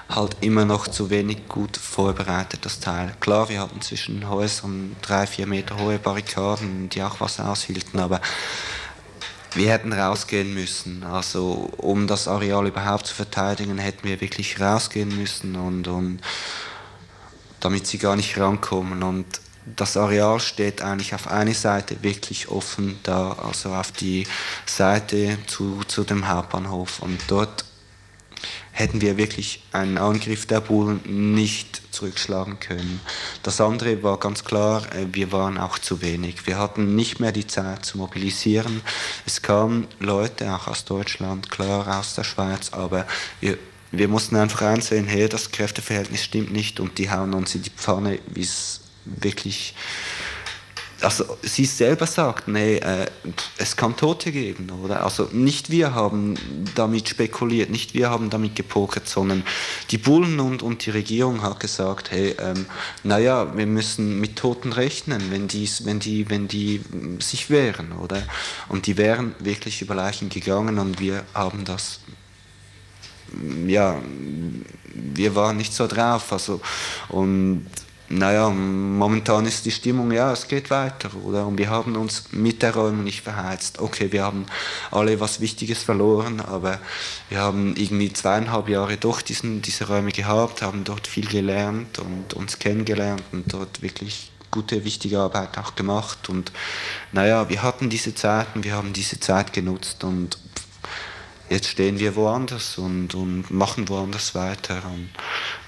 [0.08, 3.14] halt immer noch zu wenig gut vorbereitet, das Teil.
[3.20, 8.20] Klar, wir hatten zwischen Häusern drei, vier Meter hohe Barrikaden, die auch was aushielten, aber
[9.54, 11.04] wir hätten rausgehen müssen.
[11.04, 16.20] Also um das Areal überhaupt zu verteidigen, hätten wir wirklich rausgehen müssen und, und
[17.60, 19.02] damit sie gar nicht rankommen.
[19.02, 19.26] Und
[19.76, 24.26] das Areal steht eigentlich auf einer Seite wirklich offen da, also auf die
[24.66, 27.00] Seite zu, zu dem Hauptbahnhof.
[27.00, 27.64] Und dort
[28.74, 31.00] hätten wir wirklich einen Angriff der Bullen
[31.34, 33.00] nicht zurückschlagen können.
[33.44, 36.48] Das andere war ganz klar, äh, wir waren auch zu wenig.
[36.48, 38.82] Wir hatten nicht mehr die Zeit zu mobilisieren.
[39.26, 43.06] Es kamen Leute auch aus Deutschland, klar aus der Schweiz, aber
[43.40, 43.58] wir,
[43.92, 47.70] wir mussten einfach einsehen, hey, das Kräfteverhältnis stimmt nicht und die hauen uns in die
[47.70, 49.76] Pfanne, wie es wirklich
[51.04, 53.06] also sie selber sagt, nee, äh,
[53.58, 55.04] es kann Tote geben, oder?
[55.04, 56.34] Also nicht wir haben
[56.74, 59.44] damit spekuliert, nicht wir haben damit gepokert, sondern
[59.90, 62.66] die Bullen und, und die Regierung hat gesagt, hey, ähm,
[63.02, 66.80] naja, wir müssen mit Toten rechnen, wenn, dies, wenn, die, wenn die
[67.20, 68.22] sich wehren, oder?
[68.68, 72.00] Und die wären wirklich über Leichen gegangen und wir haben das
[73.66, 74.00] ja,
[74.94, 76.32] wir waren nicht so drauf.
[76.32, 76.60] Also,
[77.08, 77.66] und
[78.08, 81.46] naja, momentan ist die Stimmung, ja, es geht weiter, oder?
[81.46, 83.78] Und wir haben uns mit der Räumung nicht verheizt.
[83.78, 84.44] Okay, wir haben
[84.90, 86.78] alle was Wichtiges verloren, aber
[87.30, 92.34] wir haben irgendwie zweieinhalb Jahre doch diesen, diese Räume gehabt, haben dort viel gelernt und
[92.34, 96.28] uns kennengelernt und dort wirklich gute, wichtige Arbeit auch gemacht.
[96.28, 96.52] Und
[97.12, 100.38] naja, wir hatten diese Zeiten, wir haben diese Zeit genutzt und
[101.50, 104.82] jetzt stehen wir woanders und, und machen woanders weiter.
[104.86, 105.10] Und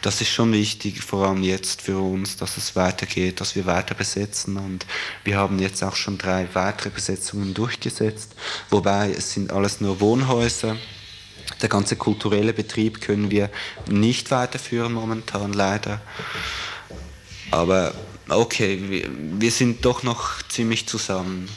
[0.03, 3.95] das ist schon wichtig, vor allem jetzt für uns, dass es weitergeht, dass wir weiter
[3.95, 4.57] besetzen.
[4.57, 4.87] Und
[5.25, 8.35] wir haben jetzt auch schon drei weitere Besetzungen durchgesetzt,
[8.71, 10.77] wobei es sind alles nur Wohnhäuser.
[11.63, 13.51] Der ganze kulturelle Betrieb können wir
[13.89, 16.01] nicht weiterführen momentan, leider.
[17.51, 17.95] Aber
[18.29, 19.09] okay, wir,
[19.41, 21.49] wir sind doch noch ziemlich zusammen.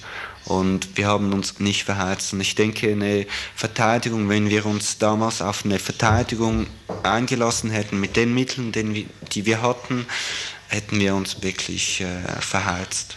[0.49, 2.33] Und wir haben uns nicht verheizt.
[2.33, 6.67] Und ich denke, eine Verteidigung, wenn wir uns damals auf eine Verteidigung
[7.03, 10.07] eingelassen hätten mit den Mitteln, die wir hatten,
[10.67, 13.15] hätten wir uns wirklich äh, verheizt.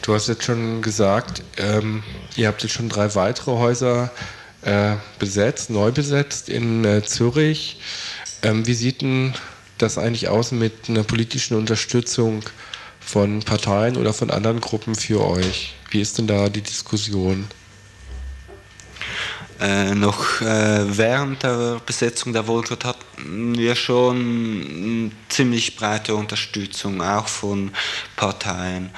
[0.00, 2.02] Du hast jetzt schon gesagt, ähm,
[2.36, 4.10] ihr habt jetzt schon drei weitere Häuser
[4.62, 7.80] äh, besetzt, neu besetzt in äh, Zürich.
[8.42, 9.34] Ähm, wie sieht denn
[9.78, 12.42] das eigentlich aus mit einer politischen Unterstützung
[13.00, 15.74] von Parteien oder von anderen Gruppen für euch?
[15.92, 17.46] Wie ist denn da die Diskussion?
[19.60, 27.28] Äh, noch äh, während der Besetzung der Wolgott hatten wir schon ziemlich breite Unterstützung, auch
[27.28, 27.72] von
[28.16, 28.90] Parteien.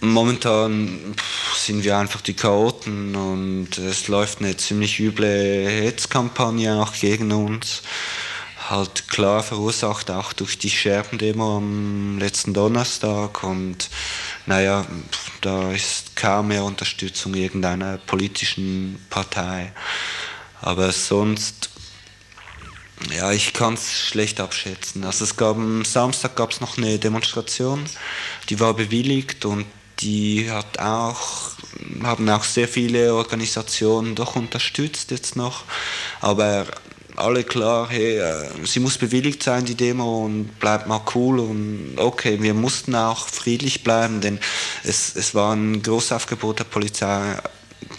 [0.00, 1.14] Momentan
[1.56, 7.82] sind wir einfach die Chaoten und es läuft eine ziemlich üble Hetzkampagne auch gegen uns
[8.68, 13.44] halt klar verursacht, auch durch die Scherbendemo am letzten Donnerstag.
[13.44, 13.90] Und
[14.46, 14.84] naja,
[15.40, 19.72] da ist kaum mehr Unterstützung irgendeiner politischen Partei.
[20.60, 21.70] Aber sonst,
[23.14, 25.04] ja, ich kann es schlecht abschätzen.
[25.04, 27.84] Also es gab am Samstag gab es noch eine Demonstration,
[28.48, 29.66] die war bewilligt und
[30.00, 31.52] die hat auch,
[32.02, 35.64] haben auch sehr viele Organisationen doch unterstützt jetzt noch.
[36.20, 36.66] Aber
[37.16, 41.38] alle klar, hey, äh, sie muss bewilligt sein, die Demo, und bleibt mal cool.
[41.40, 44.38] Und okay, wir mussten auch friedlich bleiben, denn
[44.82, 47.36] es, es war ein Großaufgebot der Polizei,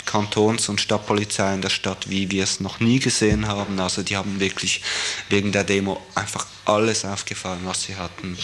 [0.06, 3.80] Kantons- und Stadtpolizei in der Stadt, wie wir es noch nie gesehen haben.
[3.80, 4.82] Also die haben wirklich
[5.30, 8.38] wegen der Demo einfach alles aufgefallen, was sie hatten.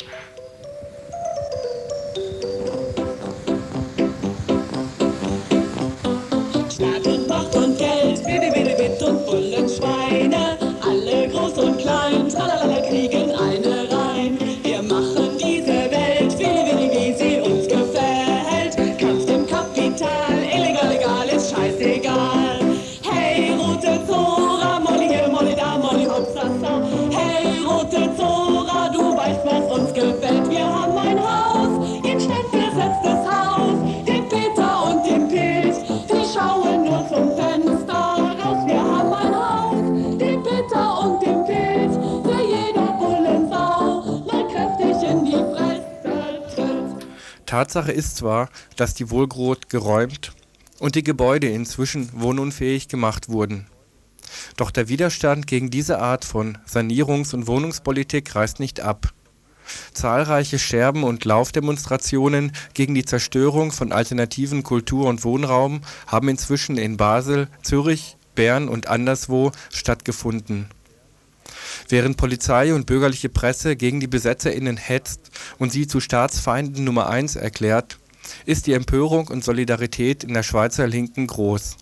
[47.52, 50.32] Tatsache ist zwar, dass die Wohlgrot geräumt
[50.80, 53.68] und die Gebäude inzwischen wohnunfähig gemacht wurden.
[54.56, 59.12] Doch der Widerstand gegen diese Art von Sanierungs- und Wohnungspolitik reißt nicht ab.
[59.92, 66.96] Zahlreiche Scherben- und Laufdemonstrationen gegen die Zerstörung von alternativen Kultur- und Wohnraum haben inzwischen in
[66.96, 70.70] Basel, Zürich, Bern und anderswo stattgefunden
[71.90, 77.36] Während Polizei und bürgerliche Presse gegen die BesetzerInnen hetzt und sie zu Staatsfeinden Nummer eins
[77.36, 77.98] erklärt,
[78.46, 81.78] ist die Empörung und Solidarität in der Schweizer Linken groß.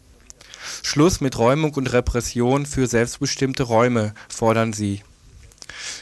[0.84, 5.04] Schluss mit Räumung und Repression für selbstbestimmte Räume, fordern sie.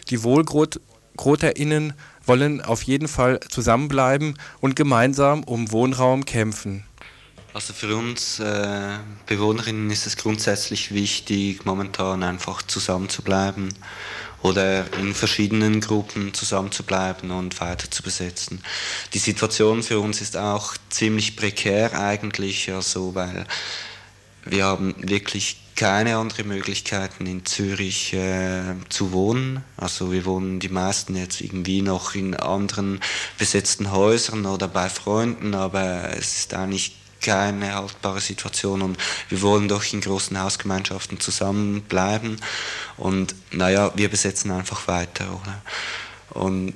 [0.10, 1.94] Die WohlgroterInnen
[2.26, 6.84] wollen auf jeden Fall zusammenbleiben und gemeinsam um Wohnraum kämpfen.
[7.58, 13.74] Also für uns äh, Bewohnerinnen ist es grundsätzlich wichtig, momentan einfach zusammenzubleiben
[14.44, 18.62] oder in verschiedenen Gruppen zusammenzubleiben und weiter zu besetzen.
[19.16, 23.48] Die Situation für uns ist auch ziemlich prekär eigentlich, also weil
[24.46, 29.64] wir haben wirklich keine anderen Möglichkeiten in Zürich äh, zu wohnen.
[29.78, 33.00] Also wir wohnen die meisten jetzt irgendwie noch in anderen
[33.40, 38.98] besetzten Häusern oder bei Freunden, aber es ist eigentlich keine haltbare Situation und
[39.30, 42.40] wir wollen doch in großen Hausgemeinschaften zusammenbleiben
[42.98, 45.26] und naja, wir besetzen einfach weiter.
[45.42, 45.62] Oder?
[46.30, 46.74] Und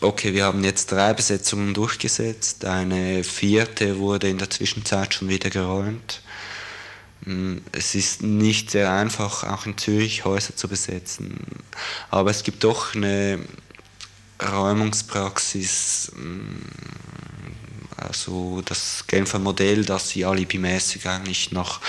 [0.00, 5.50] okay, wir haben jetzt drei Besetzungen durchgesetzt, eine vierte wurde in der Zwischenzeit schon wieder
[5.50, 6.22] geräumt.
[7.24, 11.38] Hm, es ist nicht sehr einfach, auch in Zürich Häuser zu besetzen,
[12.10, 13.40] aber es gibt doch eine
[14.40, 16.62] Räumungspraxis, hm,
[17.98, 21.80] also das Genfer Modell, das sie alibimäßig eigentlich noch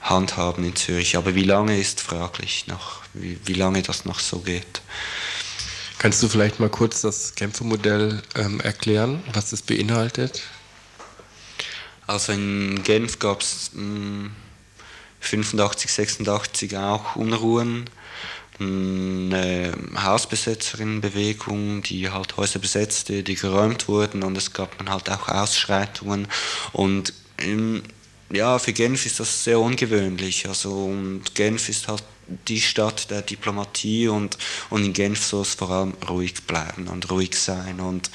[0.00, 1.16] handhaben in Zürich.
[1.16, 4.82] Aber wie lange ist fraglich noch, wie, wie lange das noch so geht.
[5.98, 10.42] Kannst du vielleicht mal kurz das Genfer Modell ähm, erklären, was es beinhaltet?
[12.06, 13.70] Also in Genf gab es
[15.20, 17.88] 85, 86 auch Unruhen
[18.60, 25.28] eine Hausbesetzerinnenbewegung, die halt Häuser besetzte, die geräumt wurden und es gab dann halt auch
[25.28, 26.28] Ausschreitungen
[26.72, 27.82] und in,
[28.30, 30.46] ja, für Genf ist das sehr ungewöhnlich.
[30.48, 32.02] Also und Genf ist halt
[32.48, 34.38] die Stadt der Diplomatie und,
[34.70, 38.10] und in Genf soll es vor allem ruhig bleiben und ruhig sein und,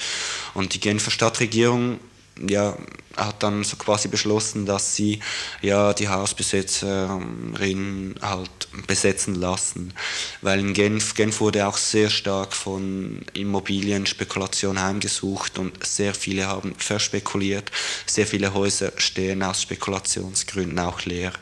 [0.54, 2.00] und die Genfer Stadtregierung
[2.48, 2.76] ja,
[3.16, 5.20] hat dann so quasi beschlossen, dass sie
[5.60, 8.50] ja die Hausbesetzerin halt
[8.86, 9.92] besetzen lassen,
[10.40, 16.74] weil in Genf, Genf wurde auch sehr stark von Immobilienspekulation heimgesucht und sehr viele haben
[16.76, 17.70] verspekuliert,
[18.06, 21.32] sehr viele Häuser stehen aus Spekulationsgründen auch leer.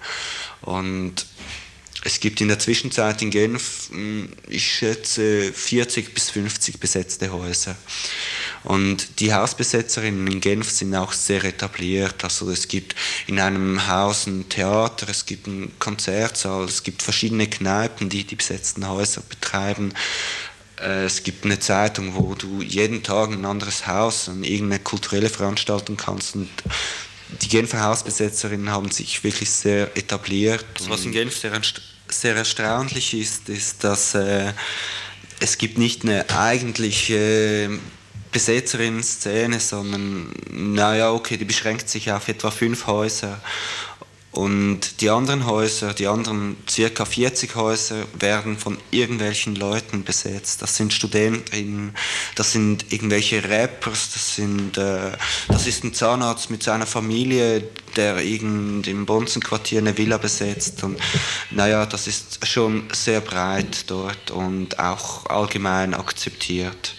[0.63, 1.27] Und
[2.05, 7.77] es gibt in der Zwischenzeit in Genf, hm, ich schätze, 40 bis 50 besetzte Häuser.
[8.65, 12.23] Und die Hausbesetzerinnen in Genf sind auch sehr etabliert.
[12.25, 12.95] Also es gibt
[13.27, 18.37] in einem Haus ein Theater, es gibt einen Konzertsaal, es gibt verschiedene Kneipen, die die
[18.37, 19.93] besetzten Häuser betreiben.
[20.81, 25.29] Äh, es gibt eine Zeitung, wo du jeden Tag ein anderes Haus, an irgendeine kulturelle
[25.29, 26.35] Veranstaltung kannst.
[26.35, 26.51] Und
[27.43, 30.65] die Genfer Hausbesetzerinnen haben sich wirklich sehr etabliert.
[30.89, 31.61] Was in Genf sehr,
[32.09, 34.53] sehr erstaunlich ist, ist, dass äh,
[35.41, 37.79] es gibt nicht eine eigentliche
[38.33, 43.41] Besetzerinnen-Szene, sondern naja, okay, die beschränkt sich auf etwa fünf Häuser.
[44.39, 50.63] Und die anderen Häuser, die anderen circa 40 Häuser, werden von irgendwelchen Leuten besetzt.
[50.63, 51.93] Das sind Studentinnen,
[52.37, 55.13] das sind irgendwelche Rappers, das, sind, äh,
[55.49, 57.65] das ist ein Zahnarzt mit seiner Familie,
[57.97, 60.85] der im Bonzenquartier eine Villa besetzt.
[60.85, 61.01] Und
[61.51, 66.95] naja, das ist schon sehr breit dort und auch allgemein akzeptiert.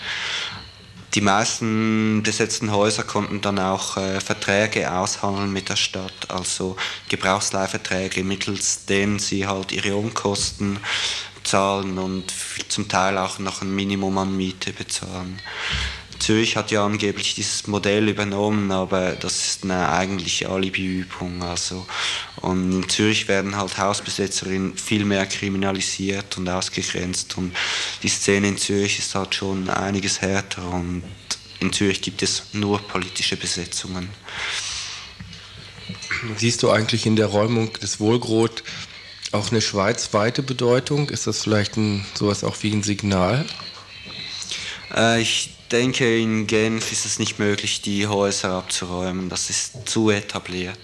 [1.16, 6.76] Die meisten besetzten Häuser konnten dann auch äh, Verträge aushandeln mit der Stadt, also
[7.08, 10.80] Gebrauchsleihverträge, mittels denen sie halt ihre Unkosten
[11.44, 12.32] zahlen und
[12.68, 15.42] zum Teil auch noch ein Minimum an Miete bezahlen.
[16.20, 21.42] Zürich hat ja angeblich dieses Modell übernommen, aber das ist eine eigentliche Alibiübung.
[21.44, 21.86] Also.
[22.38, 27.38] Und in Zürich werden halt Hausbesetzerinnen viel mehr kriminalisiert und ausgegrenzt.
[27.38, 27.56] Und
[28.04, 31.04] die Szene in Zürich ist halt schon einiges härter und
[31.60, 34.10] in Zürich gibt es nur politische Besetzungen.
[36.38, 38.64] Siehst du eigentlich in der Räumung des Wohlgrot
[39.32, 41.10] auch eine schweizweite Bedeutung?
[41.10, 43.46] Ist das vielleicht ein, sowas auch wie ein Signal?
[44.96, 49.30] Äh, ich denke, in Genf ist es nicht möglich, die Häuser abzuräumen.
[49.30, 50.80] Das ist zu etabliert.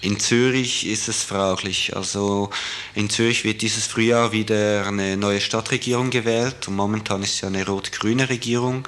[0.00, 1.96] In Zürich ist es fraglich.
[1.96, 2.50] Also
[2.94, 7.66] in Zürich wird dieses Frühjahr wieder eine neue Stadtregierung gewählt und momentan ist ja eine
[7.66, 8.86] rot-grüne Regierung.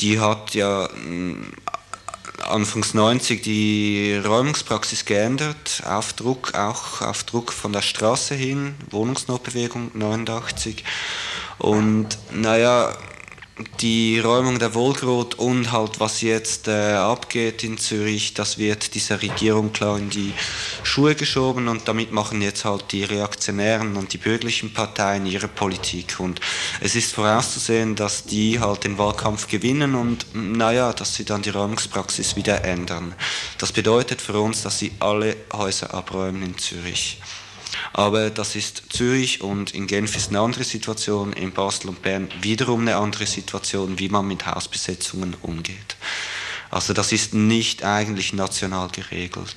[0.00, 1.52] Die hat ja mm,
[2.42, 9.90] Anfangs 90 die Räumungspraxis geändert, auf Druck, auch auf Druck von der Straße hin, Wohnungsnotbewegung
[9.94, 10.84] 89.
[11.58, 12.96] Und naja,
[13.80, 19.22] die Räumung der Wolgrot und halt was jetzt äh, abgeht in Zürich, das wird dieser
[19.22, 20.34] Regierung klar in die
[20.82, 26.20] Schuhe geschoben und damit machen jetzt halt die reaktionären und die bürgerlichen Parteien ihre Politik
[26.20, 26.40] und
[26.82, 31.50] es ist vorauszusehen, dass die halt den Wahlkampf gewinnen und naja, dass sie dann die
[31.50, 33.14] Räumungspraxis wieder ändern.
[33.56, 37.20] Das bedeutet für uns, dass sie alle Häuser abräumen in Zürich.
[37.92, 42.28] Aber das ist Zürich und in Genf ist eine andere Situation, in Basel und Bern
[42.40, 45.96] wiederum eine andere Situation, wie man mit Hausbesetzungen umgeht.
[46.70, 49.56] Also das ist nicht eigentlich national geregelt.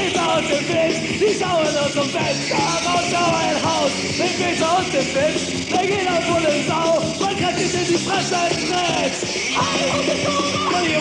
[0.37, 0.97] und dem Bild.
[1.21, 5.71] Die schauen uns zum Fenster raus, schau ein Haus, mit Peter und dem Bild.
[5.71, 8.35] Da geht ein Bulle Sau, man kann sich in die Fresse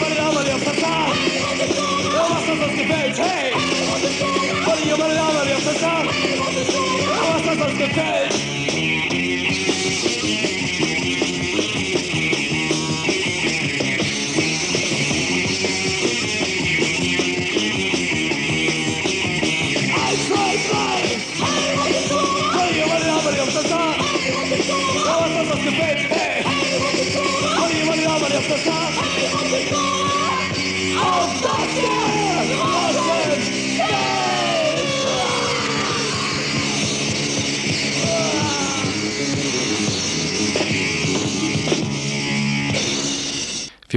[0.01, 1.13] mal da, mal hier auf der Tag.
[2.13, 3.53] Ja, was das uns gefällt, hey.
[4.67, 6.05] Mal hier, mal da, mal hier auf der Tag.
[6.05, 8.60] Ja, was das uns gefällt.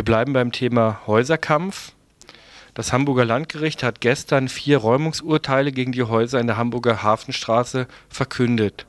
[0.03, 1.93] Wir bleiben beim Thema Häuserkampf.
[2.73, 8.85] Das Hamburger Landgericht hat gestern vier Räumungsurteile gegen die Häuser in der Hamburger Hafenstraße verkündet.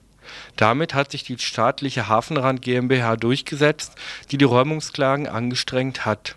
[0.57, 3.95] Damit hat sich die staatliche Hafenrand GmbH durchgesetzt,
[4.33, 6.35] die die Räumungsklagen angestrengt hat.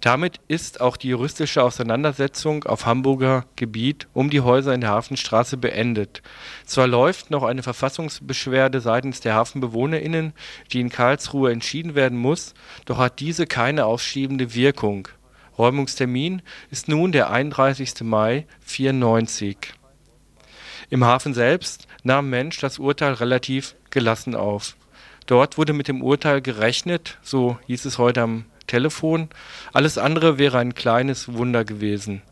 [0.00, 5.56] Damit ist auch die juristische Auseinandersetzung auf Hamburger Gebiet um die Häuser in der Hafenstraße
[5.56, 6.22] beendet.
[6.66, 10.32] Zwar läuft noch eine Verfassungsbeschwerde seitens der HafenbewohnerInnen,
[10.72, 15.08] die in Karlsruhe entschieden werden muss, doch hat diese keine aufschiebende Wirkung.
[15.56, 18.02] Räumungstermin ist nun der 31.
[18.02, 19.56] Mai 94.
[20.90, 24.76] Im Hafen selbst nahm Mensch das Urteil relativ gelassen auf.
[25.26, 29.28] Dort wurde mit dem Urteil gerechnet, so hieß es heute am Telefon.
[29.72, 32.22] Alles andere wäre ein kleines Wunder gewesen.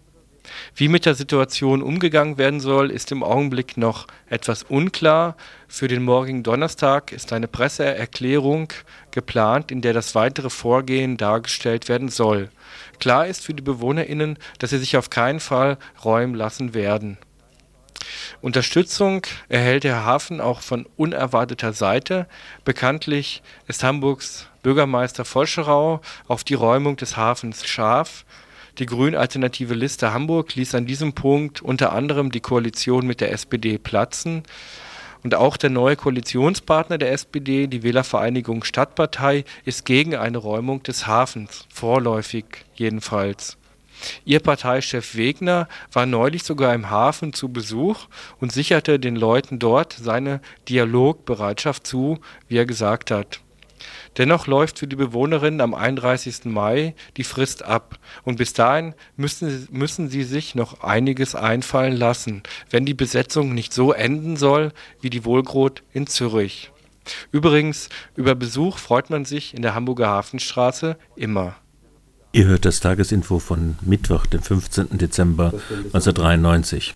[0.75, 5.37] Wie mit der Situation umgegangen werden soll, ist im Augenblick noch etwas unklar.
[5.69, 8.73] Für den morgigen Donnerstag ist eine Presseerklärung
[9.11, 12.51] geplant, in der das weitere Vorgehen dargestellt werden soll.
[12.99, 17.19] Klar ist für die BewohnerInnen, dass sie sich auf keinen Fall räumen lassen werden.
[18.41, 22.27] Unterstützung erhält der Hafen auch von unerwarteter Seite.
[22.65, 28.25] Bekanntlich ist Hamburgs Bürgermeister Volscherau auf die Räumung des Hafens scharf.
[28.79, 33.79] Die Grün-Alternative Liste Hamburg ließ an diesem Punkt unter anderem die Koalition mit der SPD
[33.79, 34.45] platzen.
[35.23, 41.07] Und auch der neue Koalitionspartner der SPD, die Wählervereinigung Stadtpartei, ist gegen eine Räumung des
[41.07, 42.45] Hafens, vorläufig
[42.75, 43.57] jedenfalls.
[44.25, 48.07] Ihr Parteichef Wegner war neulich sogar im Hafen zu Besuch
[48.41, 53.41] und sicherte den Leuten dort seine Dialogbereitschaft zu, wie er gesagt hat.
[54.19, 56.45] Dennoch läuft für die Bewohnerinnen am 31.
[56.45, 62.43] Mai die Frist ab und bis dahin müssen, müssen sie sich noch einiges einfallen lassen,
[62.71, 66.71] wenn die Besetzung nicht so enden soll wie die Wohlgrot in Zürich.
[67.33, 71.57] Übrigens, über Besuch freut man sich in der Hamburger Hafenstraße immer.
[72.33, 74.97] Ihr hört das Tagesinfo von Mittwoch, dem 15.
[74.99, 75.53] Dezember
[75.93, 76.95] 1993.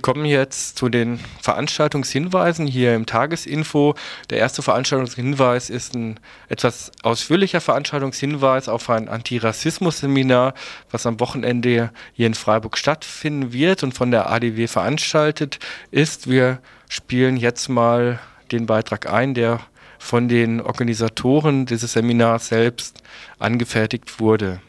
[0.00, 3.94] Wir kommen jetzt zu den Veranstaltungshinweisen hier im Tagesinfo.
[4.30, 10.54] Der erste Veranstaltungshinweis ist ein etwas ausführlicher Veranstaltungshinweis auf ein Antirassismus-Seminar,
[10.90, 15.58] was am Wochenende hier in Freiburg stattfinden wird und von der ADW veranstaltet
[15.90, 16.30] ist.
[16.30, 18.20] Wir spielen jetzt mal
[18.52, 19.60] den Beitrag ein, der
[19.98, 23.02] von den Organisatoren dieses Seminars selbst
[23.38, 24.62] angefertigt wurde.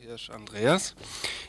[0.00, 0.96] Hier ist Andreas.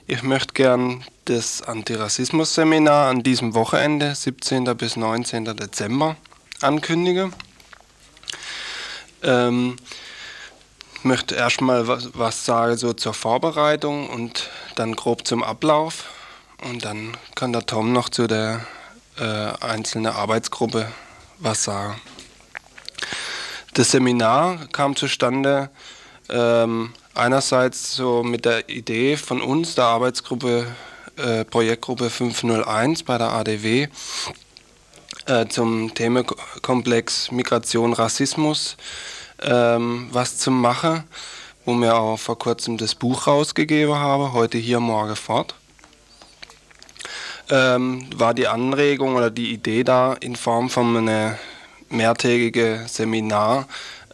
[0.05, 4.65] Ich möchte gern das Antirassismus-Seminar an diesem Wochenende, 17.
[4.75, 5.45] bis 19.
[5.55, 6.17] Dezember,
[6.59, 7.33] ankündigen.
[9.23, 9.77] Ähm,
[10.95, 16.03] ich möchte erstmal was, was sagen so zur Vorbereitung und dann grob zum Ablauf.
[16.69, 18.65] Und dann kann der Tom noch zu der
[19.17, 20.91] äh, einzelnen Arbeitsgruppe
[21.39, 22.01] was sagen.
[23.73, 25.69] Das Seminar kam zustande
[26.27, 30.67] ähm, einerseits so mit der Idee von uns, der Arbeitsgruppe,
[31.17, 33.87] äh, Projektgruppe 501 bei der ADW,
[35.25, 38.77] äh, zum Themenkomplex Migration, Rassismus
[39.43, 41.03] ähm, was zu machen,
[41.65, 45.55] wo wir auch vor kurzem das Buch rausgegeben haben, heute hier, morgen fort.
[47.49, 51.35] Ähm, war die Anregung oder die Idee da in Form von einem
[51.89, 53.67] mehrtägigen Seminar,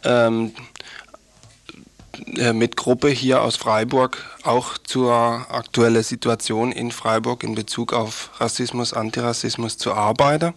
[0.04, 0.79] ähm, äh,
[2.54, 5.12] mit Gruppe hier aus Freiburg auch zur
[5.50, 10.54] aktuellen Situation in Freiburg in Bezug auf Rassismus, Antirassismus zu arbeiten.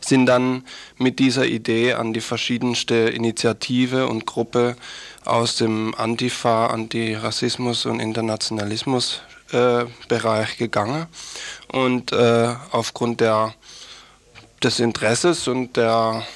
[0.00, 0.64] Sind dann
[0.98, 4.76] mit dieser Idee an die verschiedenste Initiative und Gruppe
[5.24, 9.22] aus dem Antifa, Antirassismus und Internationalismus
[9.52, 11.06] äh, Bereich gegangen
[11.72, 13.54] und äh, aufgrund der,
[14.62, 16.26] des Interesses und der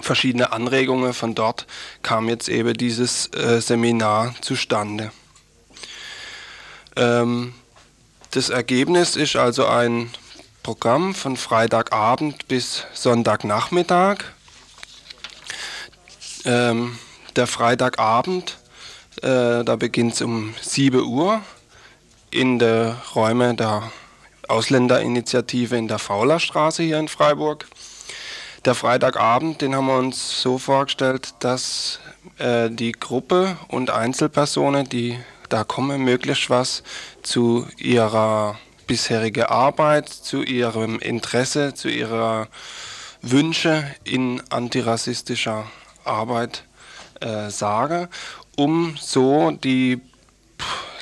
[0.00, 1.66] verschiedene Anregungen von dort
[2.02, 5.12] kam jetzt eben dieses äh, Seminar zustande.
[6.96, 7.54] Ähm,
[8.30, 10.10] das Ergebnis ist also ein
[10.62, 14.24] Programm von Freitagabend bis Sonntagnachmittag.
[16.44, 16.98] Ähm,
[17.36, 18.58] der Freitagabend,
[19.22, 21.42] äh, da beginnt es um 7 Uhr
[22.30, 23.92] in den Räumen der
[24.48, 27.66] Ausländerinitiative in der Faulerstraße hier in Freiburg.
[28.64, 32.00] Der Freitagabend, den haben wir uns so vorgestellt, dass
[32.38, 35.18] äh, die Gruppe und Einzelpersonen, die
[35.50, 36.82] da kommen, möglichst was
[37.22, 42.48] zu ihrer bisherigen Arbeit, zu ihrem Interesse, zu ihrer
[43.20, 45.66] Wünsche in antirassistischer
[46.04, 46.64] Arbeit
[47.20, 48.08] äh, sagen,
[48.56, 50.00] um so die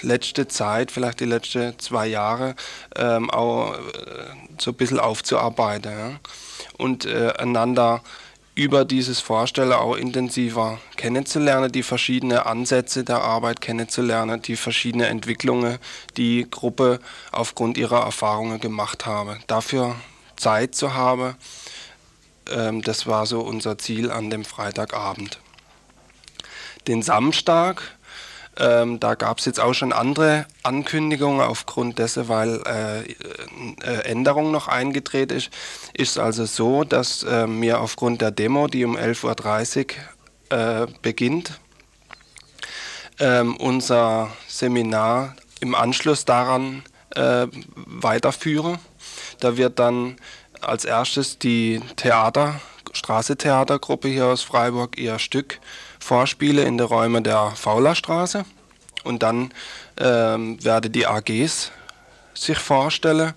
[0.00, 2.56] letzte Zeit, vielleicht die letzten zwei Jahre,
[2.96, 3.78] ähm, auch äh,
[4.58, 5.92] so ein bisschen aufzuarbeiten.
[5.92, 6.20] Ja?
[6.82, 8.02] Und äh, einander
[8.54, 15.78] über dieses Vorstellen auch intensiver kennenzulernen, die verschiedenen Ansätze der Arbeit kennenzulernen, die verschiedenen Entwicklungen,
[16.18, 19.38] die Gruppe aufgrund ihrer Erfahrungen gemacht habe.
[19.46, 19.96] Dafür
[20.36, 21.34] Zeit zu haben,
[22.50, 25.38] ähm, das war so unser Ziel an dem Freitagabend.
[26.88, 27.96] Den Samstag
[28.58, 33.00] ähm, da gab es jetzt auch schon andere Ankündigungen aufgrund dessen, weil äh,
[33.82, 35.50] äh, Änderung noch eingetreten ist.
[35.94, 39.94] Ist also so, dass äh, mir aufgrund der Demo, die um 11.30
[40.50, 41.60] Uhr äh, beginnt,
[43.18, 46.82] ähm, unser Seminar im Anschluss daran
[47.14, 48.78] äh, weiterführe.
[49.40, 50.16] Da wird dann
[50.60, 52.60] als erstes die Theater,
[52.92, 55.58] Straßetheatergruppe hier aus Freiburg ihr Stück
[56.02, 58.44] Vorspiele in den Räumen der Faulerstraße
[59.04, 59.52] und dann
[59.98, 61.70] ähm, werde die AGs
[62.34, 63.34] sich vorstellen.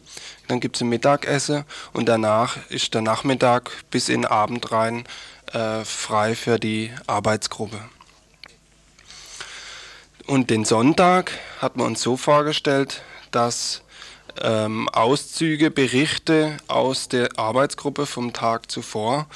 [0.47, 1.63] Dann gibt es ein Mittagessen
[1.93, 5.05] und danach ist der Nachmittag bis in den Abend rein
[5.53, 7.80] äh, frei für die Arbeitsgruppe.
[10.26, 13.84] Und den Sonntag hat man uns so vorgestellt, dass
[14.41, 19.28] ähm, Auszüge, Berichte aus der Arbeitsgruppe vom Tag zuvor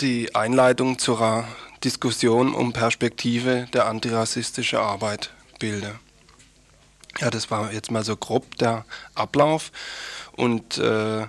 [0.00, 1.44] die Einleitung zur
[1.84, 5.98] Diskussion um Perspektive der antirassistischen Arbeit bilde.
[7.18, 9.70] Ja, das war jetzt mal so grob der Ablauf.
[10.36, 11.26] Und äh,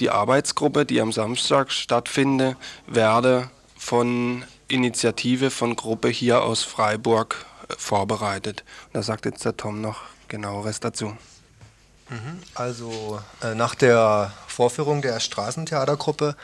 [0.00, 7.74] die Arbeitsgruppe, die am Samstag stattfindet, werde von Initiative von Gruppe hier aus Freiburg äh,
[7.76, 8.64] vorbereitet.
[8.92, 11.16] Da sagt jetzt der Tom noch genaueres dazu.
[12.08, 12.40] Mhm.
[12.54, 16.36] Also äh, nach der Vorführung der Straßentheatergruppe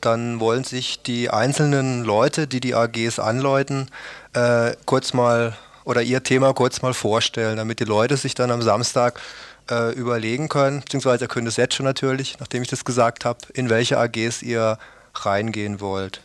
[0.00, 3.88] dann wollen sich die einzelnen Leute, die die AGs anläuten,
[4.32, 8.62] äh, kurz mal oder ihr Thema kurz mal vorstellen, damit die Leute sich dann am
[8.62, 9.20] Samstag
[9.70, 13.40] äh, überlegen können, beziehungsweise ihr könnt es jetzt schon natürlich, nachdem ich das gesagt habe,
[13.54, 14.78] in welche AGs ihr
[15.14, 16.22] reingehen wollt.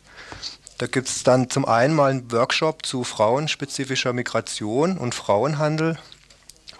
[0.77, 5.97] Da gibt es dann zum einen mal einen Workshop zu frauenspezifischer Migration und Frauenhandel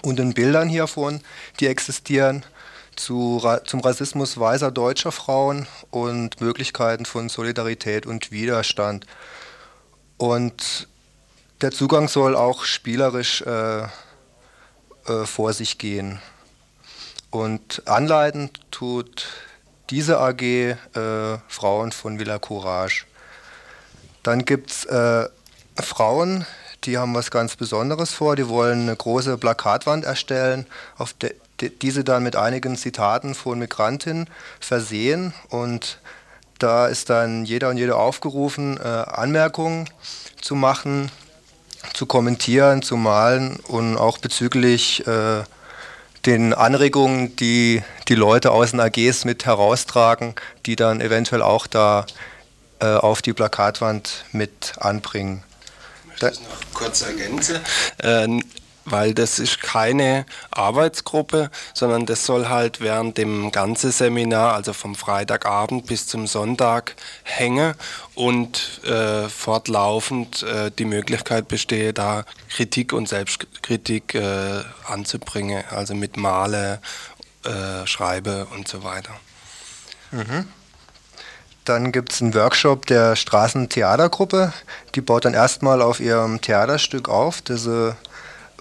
[0.02, 1.22] und den Bildern hiervon,
[1.60, 2.44] die existieren.
[2.96, 9.06] Zu, zum Rassismus weißer deutscher Frauen und Möglichkeiten von Solidarität und Widerstand.
[10.18, 10.88] Und
[11.62, 16.20] der Zugang soll auch spielerisch äh, äh, vor sich gehen.
[17.30, 19.28] Und anleiten tut
[19.90, 20.76] diese AG äh,
[21.48, 23.06] Frauen von Villa Courage.
[24.24, 25.30] Dann gibt es äh,
[25.80, 26.46] Frauen,
[26.86, 28.36] die haben was ganz Besonderes vor.
[28.36, 30.66] Die wollen eine große Plakatwand erstellen,
[30.98, 34.30] auf de, de, diese dann mit einigen Zitaten von Migrantinnen
[34.60, 35.34] versehen.
[35.50, 36.00] Und
[36.60, 39.90] da ist dann jeder und jede aufgerufen, äh, Anmerkungen
[40.42, 41.12] zu machen,
[41.94, 45.44] zu kommentieren, zu malen und auch bezüglich äh,
[46.26, 50.34] den Anregungen, die die Leute aus den AGs mit heraustragen,
[50.66, 52.06] die dann eventuell auch da
[52.80, 55.44] äh, auf die Plakatwand mit anbringen.
[56.16, 57.60] Ich möchte noch kurz ergänzen.
[58.00, 58.28] Äh,
[58.86, 64.96] weil das ist keine Arbeitsgruppe, sondern das soll halt während dem ganzen Seminar, also vom
[64.96, 67.74] Freitagabend bis zum Sonntag, hängen
[68.14, 76.16] und äh, fortlaufend äh, die Möglichkeit bestehe, da Kritik und Selbstkritik äh, anzubringen, also mit
[76.18, 76.80] Male,
[77.44, 79.12] äh, Schreibe und so weiter.
[80.12, 80.48] Mhm.
[81.66, 84.54] Dann gibt es einen Workshop der Straßentheatergruppe.
[84.94, 87.96] Die baut dann erstmal auf ihrem Theaterstück auf, das sie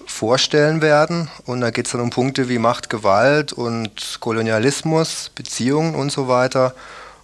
[0.07, 1.31] vorstellen werden.
[1.47, 6.29] Und da geht es dann um Punkte wie Macht, Gewalt und Kolonialismus, Beziehungen und so
[6.29, 6.75] weiter.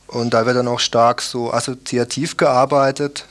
[0.07, 3.27] Und da wird dann auch stark so assoziativ gearbeitet.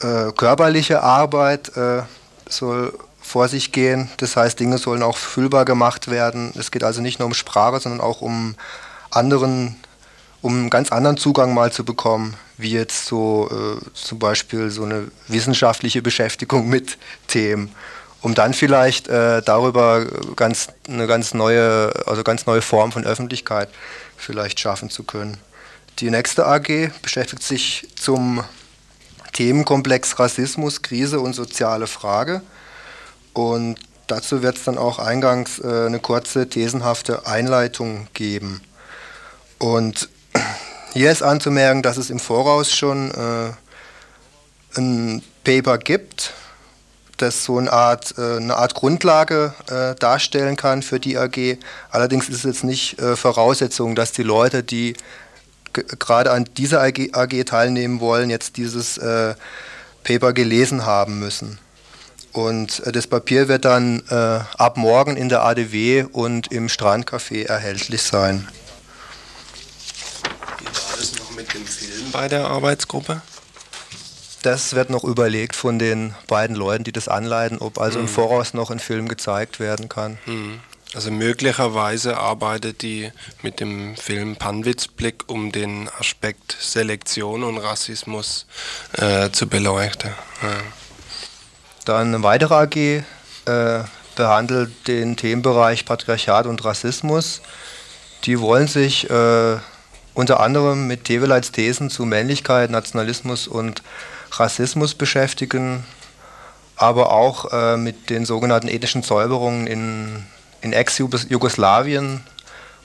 [0.00, 2.02] Äh, körperliche Arbeit äh,
[2.48, 4.10] soll vor sich gehen.
[4.18, 6.52] Das heißt, Dinge sollen auch fühlbar gemacht werden.
[6.58, 8.54] Es geht also nicht nur um Sprache, sondern auch um
[9.10, 9.76] anderen,
[10.42, 14.84] um einen ganz anderen Zugang mal zu bekommen, wie jetzt so äh, zum Beispiel so
[14.84, 17.74] eine wissenschaftliche Beschäftigung mit Themen
[18.24, 23.68] um dann vielleicht äh, darüber ganz, eine ganz neue, also ganz neue Form von Öffentlichkeit
[24.16, 25.36] vielleicht schaffen zu können.
[25.98, 28.42] Die nächste AG beschäftigt sich zum
[29.34, 32.40] Themenkomplex Rassismus, Krise und soziale Frage.
[33.34, 38.62] Und dazu wird es dann auch eingangs äh, eine kurze thesenhafte Einleitung geben.
[39.58, 40.08] Und
[40.94, 43.50] hier ist anzumerken, dass es im Voraus schon äh,
[44.78, 46.32] ein Paper gibt,
[47.16, 51.58] das so eine Art, äh, eine Art Grundlage äh, darstellen kann für die AG.
[51.90, 54.94] Allerdings ist es jetzt nicht äh, Voraussetzung, dass die Leute, die
[55.72, 58.94] gerade an dieser AG, AG, teilnehmen wollen, jetzt dieses
[60.04, 61.58] Paper gelesen haben müssen.
[62.32, 68.46] Und das Papier wird dann ab morgen in der ADW und im Strandcafé erhältlich sein.
[70.60, 73.20] Wie war das noch mit dem Film bei der Arbeitsgruppe?
[74.44, 78.08] Das wird noch überlegt von den beiden Leuten, die das anleiten, ob also im mhm.
[78.08, 80.18] Voraus noch ein Film gezeigt werden kann.
[80.26, 80.60] Mhm.
[80.94, 83.10] Also möglicherweise arbeitet die
[83.42, 88.46] mit dem Film Panwitzblick, um den Aspekt Selektion und Rassismus
[88.92, 90.10] äh, zu beleuchten.
[90.42, 90.48] Ja.
[91.84, 92.76] Dann eine weitere AG
[93.46, 93.84] äh,
[94.14, 97.40] behandelt den Themenbereich Patriarchat und Rassismus.
[98.24, 99.56] Die wollen sich äh,
[100.14, 103.82] unter anderem mit Teveleits Thesen zu Männlichkeit, Nationalismus und
[104.40, 105.84] Rassismus beschäftigen,
[106.76, 110.26] aber auch äh, mit den sogenannten ethnischen Säuberungen in,
[110.60, 112.22] in Ex-Jugoslawien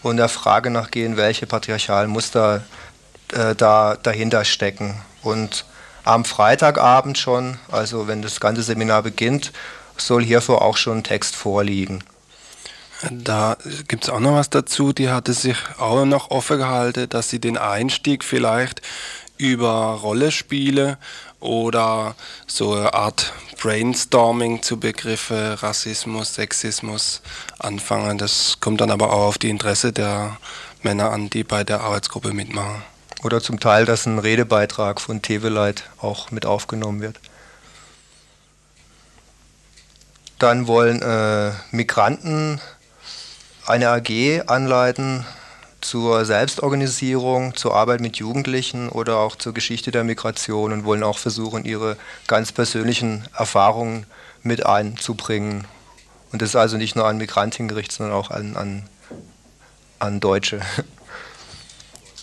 [0.04, 2.64] und der Frage nachgehen, welche patriarchalen Muster
[3.34, 5.02] äh, da dahinter stecken.
[5.22, 5.66] Und
[6.04, 9.52] am Freitagabend schon, also wenn das ganze Seminar beginnt,
[9.98, 12.04] soll hierfür auch schon ein Text vorliegen.
[13.12, 17.30] Da gibt es auch noch was dazu, die hatte sich auch noch offen gehalten, dass
[17.30, 18.82] sie den Einstieg vielleicht
[19.40, 21.00] über Rollenspiele
[21.40, 22.16] oder
[22.46, 27.22] so eine Art Brainstorming zu Begriffe Rassismus, Sexismus
[27.58, 28.18] anfangen.
[28.18, 30.38] Das kommt dann aber auch auf die Interesse der
[30.84, 32.84] Männer an, die bei der Arbeitsgruppe mitmachen.
[33.24, 37.20] Oder zum Teil, dass ein Redebeitrag von Teveleit auch mit aufgenommen wird.
[40.38, 42.62] Dann wollen äh, Migranten
[43.66, 45.26] eine AG anleiten,
[45.82, 51.18] zur Selbstorganisierung, zur Arbeit mit Jugendlichen oder auch zur Geschichte der Migration und wollen auch
[51.18, 54.06] versuchen, ihre ganz persönlichen Erfahrungen
[54.44, 55.66] mit einzubringen.
[56.32, 58.90] Und das ist also nicht nur an Migranten gerichtet, sondern auch an, an,
[60.00, 60.62] an Deutsche.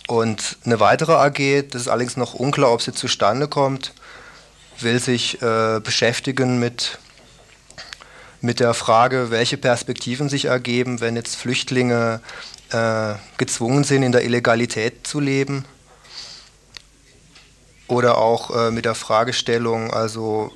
[0.07, 3.93] Und eine weitere AG, das ist allerdings noch unklar, ob sie zustande kommt,
[4.79, 6.99] will sich äh, beschäftigen mit,
[8.39, 12.21] mit der Frage, welche Perspektiven sich ergeben, wenn jetzt Flüchtlinge
[12.71, 15.65] äh, gezwungen sind, in der Illegalität zu leben.
[17.87, 20.51] Oder auch äh, mit der Fragestellung, also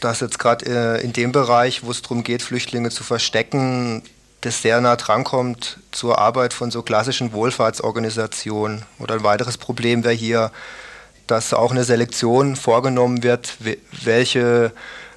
[0.00, 4.02] dass jetzt gerade äh, in dem Bereich, wo es darum geht, Flüchtlinge zu verstecken,
[4.42, 8.82] das sehr nah drankommt zur Arbeit von so klassischen Wohlfahrtsorganisationen.
[8.98, 10.52] Oder ein weiteres Problem wäre hier,
[11.26, 13.56] dass auch eine Selektion vorgenommen wird,
[14.02, 14.72] welche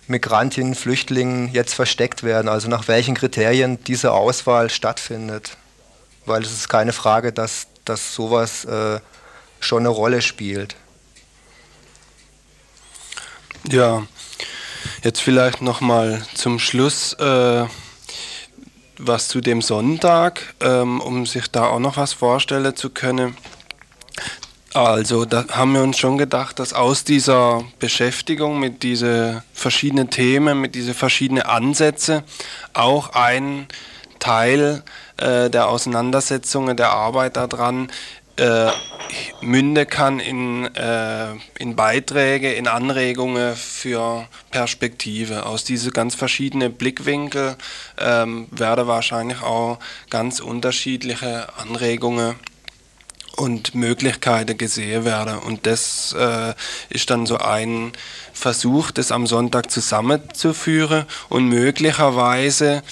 [0.08, 5.58] Migrantinnen, Flüchtlingen jetzt versteckt werden, also nach welchen Kriterien diese Auswahl stattfindet.
[6.26, 9.00] Weil es ist keine Frage, dass, dass sowas äh,
[9.60, 10.76] schon eine Rolle spielt.
[13.70, 14.04] Ja,
[15.04, 17.66] jetzt vielleicht nochmal zum Schluss äh,
[19.00, 23.36] was zu dem Sonntag, ähm, um sich da auch noch was vorstellen zu können.
[24.74, 30.60] Also, da haben wir uns schon gedacht, dass aus dieser Beschäftigung mit diesen verschiedenen Themen,
[30.60, 32.24] mit diesen verschiedenen Ansätzen
[32.74, 33.68] auch ein
[34.20, 34.84] Teil
[35.18, 37.90] äh, der Auseinandersetzungen, der Arbeit daran
[38.38, 38.70] äh,
[39.42, 45.46] münden kann in, äh, in Beiträge, in Anregungen für Perspektive.
[45.46, 47.56] Aus diesen ganz verschiedenen Blickwinkel
[47.98, 52.36] ähm, werden wahrscheinlich auch ganz unterschiedliche Anregungen
[53.38, 55.38] und Möglichkeiten gesehen werden.
[55.38, 56.54] Und das äh,
[56.90, 57.94] ist dann so ein
[58.34, 62.84] Versuch, das am Sonntag zusammenzuführen und möglicherweise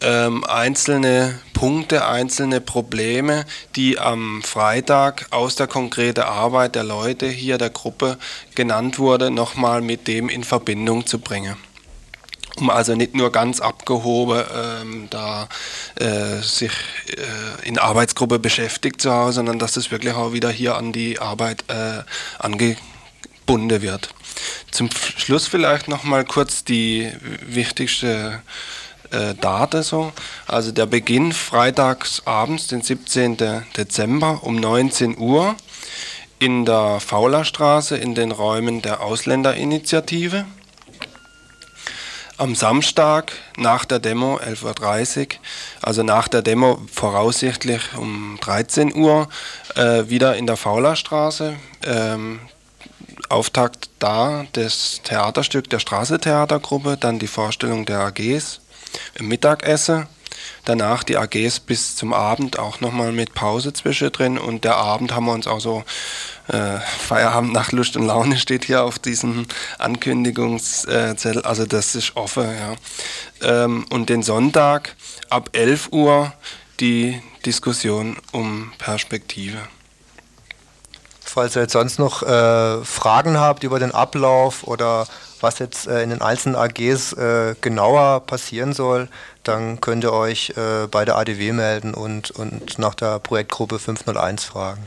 [0.00, 7.56] ähm, einzelne Punkte, einzelne Probleme, die am Freitag aus der konkreten Arbeit der Leute hier
[7.56, 8.18] der Gruppe
[8.54, 11.56] genannt wurde, nochmal mit dem in Verbindung zu bringen
[12.56, 15.48] um also nicht nur ganz abgehoben ähm, da
[15.96, 16.72] äh, sich
[17.08, 21.18] äh, in Arbeitsgruppe beschäftigt zu haben, sondern dass es wirklich auch wieder hier an die
[21.18, 22.02] Arbeit äh,
[22.38, 24.10] angebunden wird.
[24.70, 27.10] Zum Schluss vielleicht noch mal kurz die
[27.46, 28.42] wichtigste
[29.10, 30.12] äh, Daten so.
[30.46, 33.36] Also der Beginn freitags abends, den 17.
[33.76, 35.54] Dezember um 19 Uhr
[36.38, 40.44] in der Faulerstraße in den Räumen der Ausländerinitiative.
[42.36, 45.26] Am Samstag nach der Demo 11.30 Uhr,
[45.82, 49.28] also nach der Demo voraussichtlich um 13 Uhr,
[49.76, 51.54] äh, wieder in der Faulerstraße.
[51.84, 52.40] Ähm,
[53.28, 58.60] Auftakt da das Theaterstück der Straßetheatergruppe, dann die Vorstellung der AGs
[59.20, 60.06] Mittagessen.
[60.64, 65.26] Danach die AGs bis zum Abend auch nochmal mit Pause zwischendrin und der Abend haben
[65.26, 65.84] wir uns auch so
[66.48, 69.46] äh, Feierabend nach Lust und Laune steht hier auf diesem
[69.78, 72.46] Ankündigungszettel, also das ist offen.
[73.42, 73.64] Ja.
[73.64, 74.96] Ähm, und den Sonntag
[75.28, 76.32] ab 11 Uhr
[76.80, 79.58] die Diskussion um Perspektive.
[81.20, 85.06] Falls ihr jetzt sonst noch äh, Fragen habt über den Ablauf oder
[85.40, 89.08] was jetzt äh, in den einzelnen AGs äh, genauer passieren soll,
[89.44, 94.44] dann könnt ihr euch äh, bei der ADW melden und, und nach der Projektgruppe 501
[94.44, 94.84] fragen.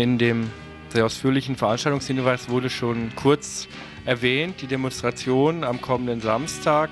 [0.00, 0.50] In dem
[0.88, 3.68] sehr ausführlichen Veranstaltungshinweis wurde schon kurz
[4.04, 6.90] erwähnt, die Demonstration am kommenden Samstag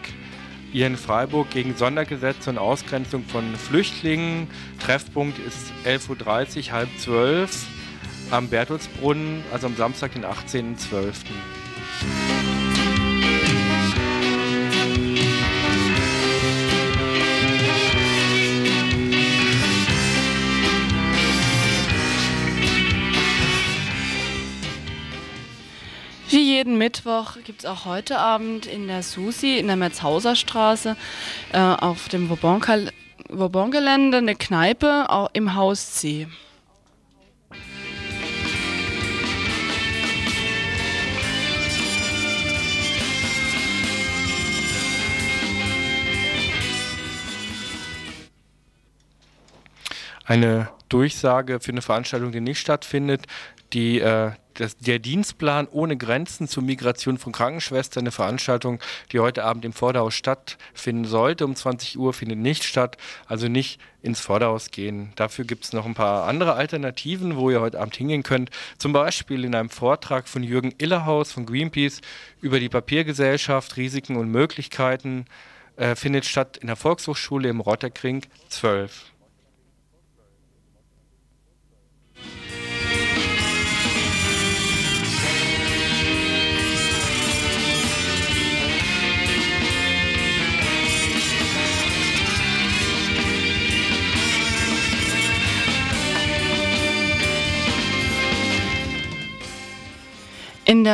[0.71, 4.49] hier in Freiburg gegen Sondergesetze und Ausgrenzung von Flüchtlingen.
[4.79, 7.67] Treffpunkt ist 11.30 Uhr, halb zwölf
[8.31, 11.15] am Bertholdsbrunnen, also am Samstag, den 18.12.
[26.79, 30.97] Mittwoch gibt es auch heute Abend in der Susi in der Merzhauser Straße
[31.53, 36.29] äh, auf dem Vauban-Gelände eine Kneipe im Haus C.
[50.25, 53.27] Eine Durchsage für eine Veranstaltung, die nicht stattfindet,
[53.73, 58.81] die äh, das, der Dienstplan ohne Grenzen zur Migration von Krankenschwestern, eine Veranstaltung,
[59.13, 61.45] die heute Abend im Vorderhaus stattfinden sollte.
[61.45, 62.97] Um 20 Uhr findet nicht statt,
[63.27, 65.13] also nicht ins Vorderhaus gehen.
[65.17, 68.51] Dafür gibt es noch ein paar andere Alternativen, wo ihr heute Abend hingehen könnt.
[68.79, 72.01] Zum Beispiel in einem Vortrag von Jürgen Illerhaus von Greenpeace
[72.41, 75.27] über die Papiergesellschaft, Risiken und Möglichkeiten
[75.77, 79.13] äh, findet statt in der Volkshochschule im Rotterkring 12.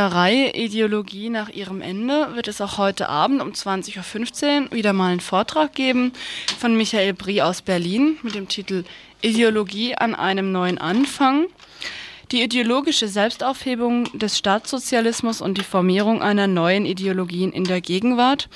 [0.07, 5.13] Reihe Ideologie nach ihrem Ende wird es auch heute Abend um 20.15 Uhr wieder mal
[5.13, 6.13] einen Vortrag geben
[6.59, 8.85] von Michael Brie aus Berlin mit dem Titel
[9.23, 11.47] Ideologie an einem neuen Anfang.
[12.33, 18.49] Die ideologische Selbstaufhebung des Staatssozialismus und die Formierung einer neuen Ideologie in der Gegenwart.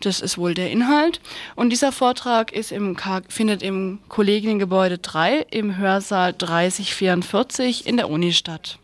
[0.00, 1.20] Das ist wohl der Inhalt.
[1.54, 2.96] Und dieser Vortrag im
[3.28, 8.78] findet im Kollegiengebäude 3 im Hörsaal 3044 in der Uni statt.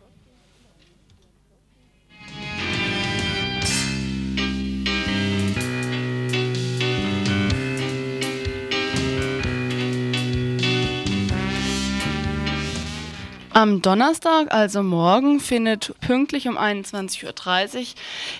[13.57, 17.85] Am Donnerstag, also morgen, findet pünktlich um 21.30 Uhr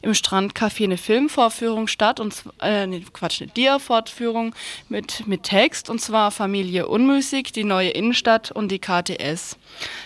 [0.04, 4.54] im Strandcafé eine Filmvorführung statt, und äh, Quatsch, eine Dia-Fortführung
[4.90, 9.58] mit, mit Text, und zwar Familie Unmüßig, die neue Innenstadt und die KTS.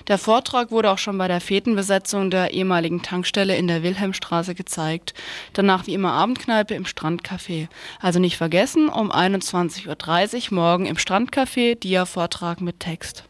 [0.07, 5.13] Der Vortrag wurde auch schon bei der Fetenbesetzung der ehemaligen Tankstelle in der Wilhelmstraße gezeigt.
[5.51, 7.67] Danach wie immer Abendkneipe im Strandcafé.
[7.99, 13.25] Also nicht vergessen, um 21.30 Uhr morgen im Strandcafé Dia-Vortrag mit Text.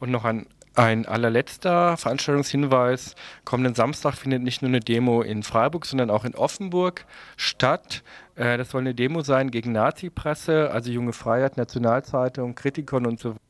[0.00, 3.14] Und noch ein, ein allerletzter Veranstaltungshinweis.
[3.44, 7.04] Kommenden Samstag findet nicht nur eine Demo in Freiburg, sondern auch in Offenburg
[7.36, 8.02] statt.
[8.36, 13.30] Äh, das soll eine Demo sein gegen Nazi-Presse, also Junge Freiheit, Nationalzeitung, Kritikern und so
[13.30, 13.47] weiter.